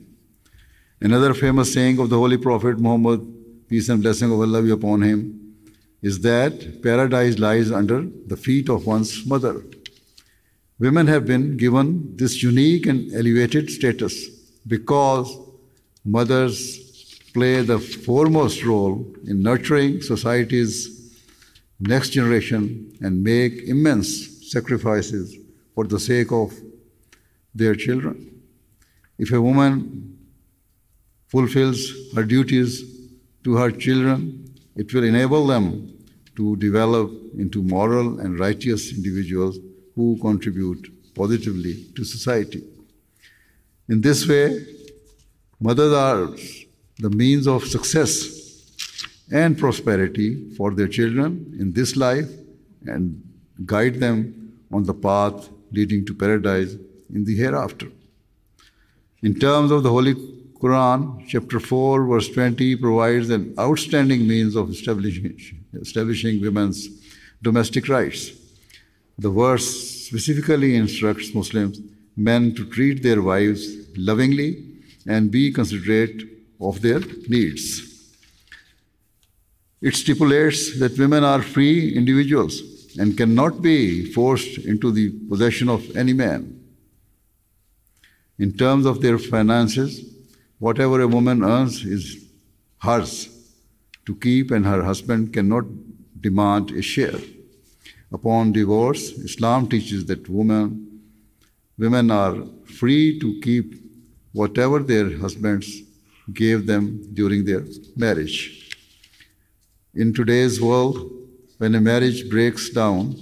Another 1.02 1.34
famous 1.34 1.74
saying 1.74 1.98
of 2.00 2.10
the 2.10 2.18
Holy 2.18 2.38
Prophet 2.38 2.78
Muhammad, 2.78 3.26
peace 3.70 3.88
and 3.88 4.02
blessing 4.02 4.32
of 4.34 4.42
Allah 4.42 4.62
be 4.62 4.72
upon 4.72 5.02
him, 5.02 5.56
is 6.02 6.20
that 6.22 6.84
paradise 6.84 7.40
lies 7.40 7.72
under 7.72 8.06
the 8.28 8.36
feet 8.36 8.68
of 8.70 8.86
one's 8.86 9.26
mother. 9.26 9.64
Women 10.78 11.08
have 11.08 11.26
been 11.26 11.56
given 11.56 12.18
this 12.18 12.44
unique 12.44 12.86
and 12.86 13.14
elevated 13.14 13.70
status 13.70 14.28
because 14.68 15.38
mothers 16.04 16.78
play 17.34 17.62
the 17.62 17.80
foremost 17.80 18.66
role 18.66 19.06
in 19.26 19.42
nurturing 19.42 20.02
society's 20.02 21.14
next 21.80 22.10
generation 22.10 22.92
and 23.00 23.24
make 23.24 23.64
immense 23.64 24.52
sacrifices 24.52 25.34
for 25.76 25.86
the 25.86 26.00
sake 26.00 26.32
of 26.34 26.54
their 27.56 27.76
children. 27.76 28.42
If 29.18 29.32
a 29.32 29.42
woman 29.42 30.19
fulfills 31.30 31.92
her 32.16 32.24
duties 32.24 32.84
to 33.44 33.56
her 33.56 33.72
children, 33.72 34.46
it 34.76 34.94
will 34.94 35.04
enable 35.04 35.48
them 35.48 35.94
to 36.36 36.56
develop 36.58 37.12
into 37.38 37.62
moral 37.62 38.20
and 38.20 38.40
righteous 38.40 38.92
individuals 38.92 39.58
who 39.96 40.18
contribute 40.22 41.14
positively 41.14 41.86
to 41.96 42.04
society. 42.04 42.64
In 43.90 44.02
this 44.02 44.28
way, 44.28 44.66
mothers 45.60 45.94
are 45.94 46.30
the 47.00 47.10
means 47.10 47.48
of 47.48 47.66
success 47.66 48.14
and 49.32 49.58
prosperity 49.58 50.50
for 50.56 50.74
their 50.74 50.88
children 50.88 51.56
in 51.60 51.74
this 51.74 51.96
life 51.96 52.30
and 52.86 53.22
guide 53.66 53.96
them 54.00 54.54
on 54.72 54.84
the 54.84 54.94
path 54.94 55.50
leading 55.72 56.06
to 56.06 56.14
paradise 56.14 56.76
in 57.14 57.26
the 57.26 57.36
hereafter. 57.36 57.88
In 59.22 59.38
terms 59.40 59.72
of 59.72 59.84
the 59.84 59.90
Holy 59.90 60.16
Quran, 60.60 61.26
chapter 61.26 61.58
4, 61.58 62.06
verse 62.06 62.28
20, 62.30 62.76
provides 62.76 63.30
an 63.30 63.56
outstanding 63.58 64.28
means 64.28 64.58
of 64.58 64.70
establishing, 64.70 65.40
establishing 65.74 66.42
women's 66.42 66.90
domestic 67.42 67.88
rights. 67.88 68.32
The 69.18 69.30
verse 69.30 70.06
specifically 70.08 70.76
instructs 70.76 71.34
Muslims 71.34 71.80
men 72.18 72.54
to 72.56 72.66
treat 72.66 73.02
their 73.02 73.22
wives 73.22 73.74
lovingly 73.96 74.66
and 75.08 75.32
be 75.32 75.52
considerate 75.54 76.24
of 76.60 76.82
their 76.82 77.00
needs. 77.30 78.14
It 79.82 79.96
stipulates 79.96 80.78
that 80.80 80.98
women 80.98 81.24
are 81.24 81.42
free 81.42 81.96
individuals 81.96 82.62
and 82.98 83.16
cannot 83.16 83.62
be 83.62 84.12
forced 84.12 84.58
into 84.58 84.92
the 84.92 85.12
possession 85.30 85.70
of 85.70 85.96
any 85.96 86.12
man. 86.12 86.60
In 88.38 88.58
terms 88.58 88.86
of 88.86 89.02
their 89.02 89.18
finances, 89.18 90.19
whatever 90.60 91.02
a 91.02 91.08
woman 91.08 91.44
earns 91.44 91.84
is 91.86 92.26
hers 92.80 93.30
to 94.06 94.16
keep, 94.16 94.52
and 94.52 94.66
her 94.66 94.84
husband 94.84 95.34
cannot 95.34 95.66
demand 96.22 96.72
a 96.72 96.82
share. 96.82 97.20
Upon 98.12 98.52
divorce, 98.52 99.12
Islam 99.12 99.70
teaches 99.70 100.06
that 100.06 100.28
women, 100.28 101.02
women 101.78 102.12
are 102.12 102.36
free 102.66 103.20
to 103.20 103.40
keep 103.42 103.76
whatever 104.34 104.80
their 104.80 105.18
husbands 105.18 105.82
gave 106.34 106.66
them 106.68 106.86
during 107.14 107.46
their 107.46 107.64
marriage. 107.96 108.76
In 109.96 110.14
today's 110.14 110.62
world, 110.62 111.12
when 111.58 111.76
a 111.76 111.82
marriage 111.82 112.30
breaks 112.30 112.70
down, 112.70 113.16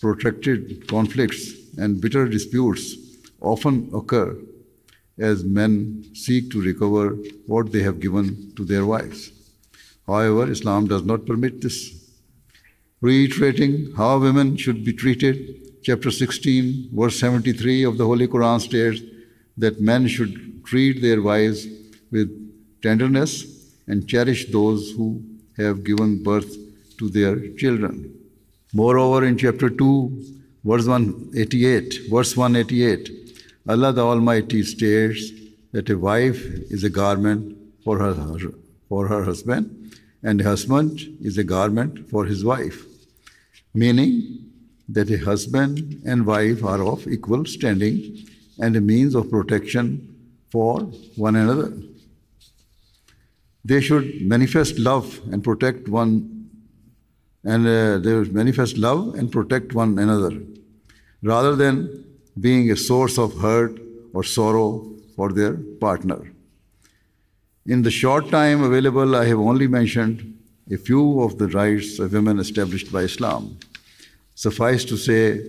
protracted 0.00 0.86
conflicts 0.88 1.54
and 1.78 2.00
bitter 2.00 2.28
disputes 2.28 2.96
often 3.40 3.90
occur 3.92 4.36
as 5.18 5.44
men 5.44 6.04
seek 6.14 6.50
to 6.50 6.60
recover 6.60 7.16
what 7.46 7.72
they 7.72 7.82
have 7.82 8.00
given 8.00 8.52
to 8.56 8.64
their 8.64 8.84
wives. 8.84 9.30
However, 10.06 10.50
Islam 10.50 10.86
does 10.86 11.04
not 11.04 11.26
permit 11.26 11.60
this. 11.60 11.78
Reiterating 13.00 13.92
how 13.96 14.18
women 14.18 14.56
should 14.56 14.84
be 14.84 14.92
treated, 14.92 15.82
chapter 15.82 16.10
16, 16.10 16.90
verse 16.92 17.18
73 17.18 17.84
of 17.84 17.98
the 17.98 18.04
Holy 18.04 18.28
Quran 18.28 18.60
states 18.60 19.00
that 19.56 19.80
men 19.80 20.06
should 20.06 20.64
treat 20.64 21.00
their 21.00 21.22
wives 21.22 21.66
with 22.10 22.30
tenderness 22.82 23.44
and 23.86 24.08
cherish 24.08 24.50
those 24.50 24.90
who 24.92 25.22
have 25.56 25.84
given 25.84 26.22
birth 26.22 26.56
to 26.98 27.08
their 27.08 27.48
children. 27.56 28.12
Moreover, 28.72 29.24
in 29.24 29.38
chapter 29.38 29.70
2, 29.70 30.24
verse 30.64 30.86
188, 30.86 32.10
verse 32.10 32.36
188, 32.36 33.25
Allah 33.68 33.92
the 33.92 34.02
Almighty 34.02 34.62
states 34.62 35.32
that 35.72 35.90
a 35.90 35.98
wife 35.98 36.40
is 36.70 36.84
a 36.84 36.90
garment 36.90 37.56
for 37.82 37.98
her, 37.98 38.14
for 38.88 39.08
her 39.08 39.24
husband, 39.24 39.92
and 40.22 40.40
a 40.40 40.44
husband 40.44 41.00
is 41.20 41.36
a 41.36 41.44
garment 41.44 42.08
for 42.08 42.24
his 42.24 42.44
wife, 42.44 42.84
meaning 43.74 44.46
that 44.88 45.10
a 45.10 45.18
husband 45.18 46.00
and 46.06 46.24
wife 46.26 46.62
are 46.64 46.82
of 46.86 47.08
equal 47.08 47.44
standing 47.44 48.24
and 48.60 48.76
a 48.76 48.80
means 48.80 49.16
of 49.16 49.28
protection 49.30 50.14
for 50.50 50.80
one 51.16 51.34
another. 51.34 51.72
They 53.64 53.80
should 53.80 54.22
manifest 54.22 54.78
love 54.78 55.20
and 55.32 55.42
protect 55.42 55.88
one 55.88 56.36
and 57.42 57.66
uh, 57.66 57.98
they 57.98 58.28
manifest 58.30 58.76
love 58.76 59.14
and 59.14 59.30
protect 59.30 59.72
one 59.72 59.98
another 59.98 60.32
rather 61.22 61.54
than 61.54 62.04
being 62.38 62.70
a 62.70 62.76
source 62.76 63.18
of 63.18 63.38
hurt 63.38 63.78
or 64.12 64.22
sorrow 64.22 64.92
for 65.14 65.32
their 65.32 65.54
partner. 65.54 66.32
In 67.66 67.82
the 67.82 67.90
short 67.90 68.30
time 68.30 68.62
available, 68.62 69.16
I 69.16 69.24
have 69.26 69.38
only 69.38 69.66
mentioned 69.66 70.38
a 70.70 70.76
few 70.76 71.20
of 71.22 71.38
the 71.38 71.48
rights 71.48 71.98
of 71.98 72.12
women 72.12 72.38
established 72.38 72.92
by 72.92 73.02
Islam. 73.02 73.58
Suffice 74.34 74.84
to 74.84 74.96
say 74.96 75.40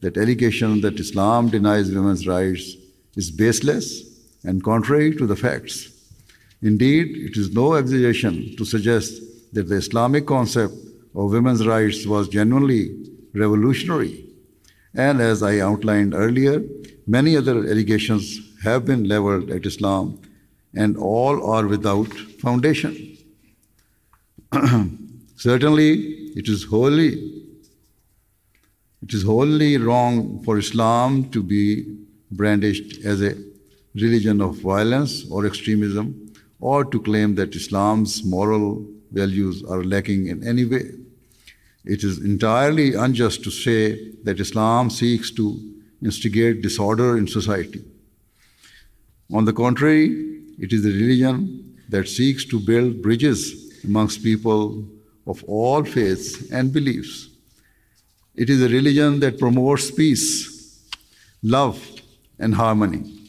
that 0.00 0.16
allegation 0.16 0.80
that 0.82 1.00
Islam 1.00 1.48
denies 1.48 1.90
women's 1.90 2.26
rights 2.26 2.76
is 3.16 3.30
baseless 3.30 4.02
and 4.44 4.62
contrary 4.62 5.16
to 5.16 5.26
the 5.26 5.36
facts. 5.36 5.88
Indeed, 6.62 7.16
it 7.16 7.36
is 7.36 7.52
no 7.52 7.74
exaggeration 7.74 8.54
to 8.56 8.64
suggest 8.64 9.20
that 9.52 9.68
the 9.68 9.76
Islamic 9.76 10.26
concept 10.26 10.74
of 11.14 11.32
women's 11.32 11.66
rights 11.66 12.06
was 12.06 12.28
genuinely 12.28 12.96
revolutionary. 13.34 14.24
And 14.94 15.20
as 15.20 15.42
I 15.42 15.58
outlined 15.58 16.14
earlier, 16.14 16.62
many 17.06 17.36
other 17.36 17.58
allegations 17.58 18.40
have 18.62 18.84
been 18.84 19.08
leveled 19.08 19.50
at 19.50 19.66
Islam, 19.66 20.20
and 20.74 20.96
all 20.96 21.44
are 21.50 21.66
without 21.66 22.12
foundation. 22.44 23.16
Certainly, 25.36 25.90
it 26.36 26.48
is 26.48 26.64
wholly 26.64 27.34
it 29.02 29.12
is 29.12 29.22
wholly 29.22 29.76
wrong 29.76 30.42
for 30.44 30.56
Islam 30.56 31.28
to 31.30 31.42
be 31.42 31.84
brandished 32.30 33.04
as 33.04 33.20
a 33.20 33.36
religion 33.94 34.40
of 34.40 34.56
violence 34.56 35.26
or 35.30 35.44
extremism 35.44 36.32
or 36.58 36.86
to 36.86 36.98
claim 37.00 37.34
that 37.34 37.54
Islam's 37.54 38.24
moral 38.24 38.82
values 39.12 39.62
are 39.64 39.84
lacking 39.84 40.28
in 40.28 40.42
any 40.48 40.64
way. 40.64 41.03
It 41.84 42.02
is 42.02 42.18
entirely 42.18 42.94
unjust 42.94 43.44
to 43.44 43.50
say 43.50 44.12
that 44.24 44.40
Islam 44.40 44.88
seeks 44.88 45.30
to 45.32 45.60
instigate 46.02 46.62
disorder 46.62 47.18
in 47.18 47.26
society. 47.26 47.84
On 49.32 49.44
the 49.44 49.52
contrary, 49.52 50.40
it 50.58 50.72
is 50.72 50.84
a 50.84 50.88
religion 50.88 51.78
that 51.88 52.08
seeks 52.08 52.44
to 52.46 52.58
build 52.60 53.02
bridges 53.02 53.82
amongst 53.84 54.22
people 54.22 54.86
of 55.26 55.44
all 55.44 55.84
faiths 55.84 56.50
and 56.50 56.72
beliefs. 56.72 57.28
It 58.34 58.50
is 58.50 58.62
a 58.62 58.68
religion 58.68 59.20
that 59.20 59.38
promotes 59.38 59.90
peace, 59.90 60.88
love, 61.42 61.82
and 62.38 62.54
harmony. 62.54 63.20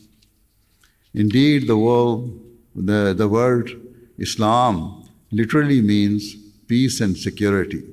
Indeed, 1.14 1.68
the 1.68 1.78
world, 1.78 2.40
the, 2.76 3.14
the 3.14 3.28
word 3.28 3.72
Islam 4.18 5.08
literally 5.32 5.82
means 5.82 6.36
peace 6.68 7.02
and 7.02 7.16
security. 7.18 7.84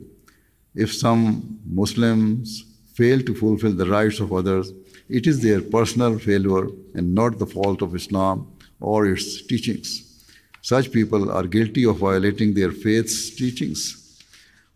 If 0.74 0.92
some 0.94 1.60
Muslims 1.66 2.64
fail 2.94 3.20
to 3.22 3.34
fulfill 3.34 3.72
the 3.72 3.86
rights 3.86 4.20
of 4.20 4.32
others, 4.32 4.72
it 5.08 5.26
is 5.26 5.42
their 5.42 5.60
personal 5.60 6.18
failure 6.18 6.68
and 6.94 7.14
not 7.14 7.38
the 7.38 7.46
fault 7.46 7.82
of 7.82 7.94
Islam 7.94 8.50
or 8.80 9.06
its 9.06 9.42
teachings. 9.46 10.24
Such 10.62 10.90
people 10.90 11.30
are 11.30 11.46
guilty 11.46 11.84
of 11.84 11.98
violating 11.98 12.54
their 12.54 12.72
faith's 12.72 13.30
teachings. 13.30 14.22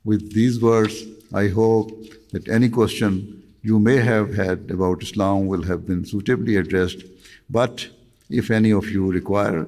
With 0.04 0.34
these 0.34 0.60
words, 0.60 1.04
I 1.32 1.48
hope 1.48 1.90
that 2.32 2.48
any 2.48 2.68
question 2.68 3.42
you 3.62 3.78
may 3.78 3.96
have 3.96 4.34
had 4.34 4.70
about 4.70 5.02
Islam 5.02 5.46
will 5.46 5.62
have 5.62 5.86
been 5.86 6.04
suitably 6.04 6.56
addressed. 6.56 7.04
But 7.48 7.88
if 8.28 8.50
any 8.50 8.72
of 8.72 8.90
you 8.90 9.10
require 9.10 9.66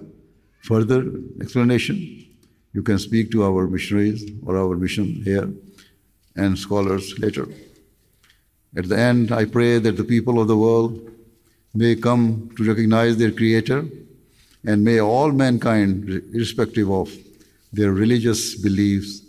further 0.60 1.10
explanation, 1.40 2.26
you 2.74 2.82
can 2.82 2.98
speak 2.98 3.30
to 3.32 3.44
our 3.44 3.66
missionaries 3.66 4.30
or 4.44 4.58
our 4.58 4.76
mission 4.76 5.22
here 5.24 5.48
and 6.38 6.58
scholars 6.58 7.18
later. 7.18 7.46
At 8.76 8.88
the 8.88 8.98
end, 8.98 9.32
I 9.32 9.44
pray 9.44 9.78
that 9.78 9.96
the 9.96 10.04
people 10.04 10.40
of 10.40 10.48
the 10.48 10.56
world 10.56 11.10
may 11.74 11.94
come 11.96 12.50
to 12.56 12.64
recognize 12.64 13.16
their 13.16 13.30
Creator 13.30 13.86
and 14.66 14.84
may 14.84 15.00
all 15.00 15.32
mankind, 15.32 16.08
irrespective 16.32 16.90
of 16.90 17.10
their 17.72 17.92
religious 17.92 18.54
beliefs, 18.54 19.22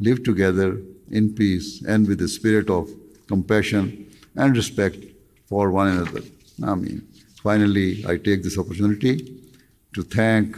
live 0.00 0.24
together 0.24 0.80
in 1.10 1.34
peace 1.34 1.82
and 1.86 2.08
with 2.08 2.20
a 2.22 2.28
spirit 2.28 2.68
of 2.68 2.90
compassion 3.28 4.10
and 4.36 4.56
respect 4.56 4.98
for 5.46 5.70
one 5.70 5.88
another. 5.88 6.22
Amen. 6.62 7.06
Finally, 7.42 8.04
I 8.06 8.16
take 8.16 8.42
this 8.42 8.58
opportunity 8.58 9.40
to 9.94 10.02
thank 10.02 10.56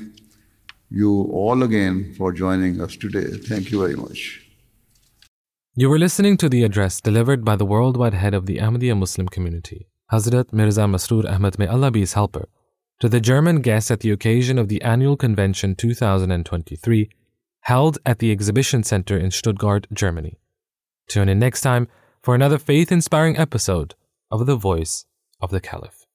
you 0.90 1.23
all 1.33 1.62
again 1.62 2.14
for 2.16 2.33
joining 2.33 2.81
us 2.81 2.97
today. 2.97 3.27
Thank 3.37 3.71
you 3.71 3.81
very 3.81 3.97
much. 3.97 4.46
You 5.79 5.91
were 5.91 5.99
listening 5.99 6.39
to 6.39 6.49
the 6.49 6.65
address 6.65 7.03
delivered 7.03 7.45
by 7.45 7.55
the 7.55 7.67
worldwide 7.67 8.15
head 8.15 8.33
of 8.33 8.47
the 8.47 8.57
Ahmadiyya 8.57 8.97
Muslim 8.97 9.29
community, 9.29 9.89
Hazrat 10.11 10.51
Mirza 10.51 10.85
Masroor 10.85 11.31
Ahmad, 11.31 11.59
may 11.59 11.67
Allah 11.67 11.91
be 11.91 12.01
his 12.01 12.15
helper, 12.15 12.49
to 13.01 13.11
the 13.11 13.21
German 13.21 13.61
guests 13.61 13.91
at 13.91 14.01
the 14.01 14.11
occasion 14.11 14.59
of 14.59 14.69
the 14.69 14.81
annual 14.81 15.19
convention 15.19 15.75
2023 15.75 17.11
held 17.61 17.99
at 18.07 18.21
the 18.21 18.33
Exhibition 18.33 18.85
Center 18.85 19.19
in 19.19 19.31
Stuttgart, 19.31 19.87
Germany. 19.93 20.39
Tune 21.11 21.29
in 21.29 21.39
next 21.39 21.61
time 21.61 21.89
for 22.23 22.35
another 22.35 22.57
faith 22.57 22.91
inspiring 22.91 23.37
episode 23.37 23.95
of 24.31 24.47
The 24.47 24.57
Voice 24.57 25.05
of 25.43 25.51
the 25.51 25.61
Caliph. 25.61 26.06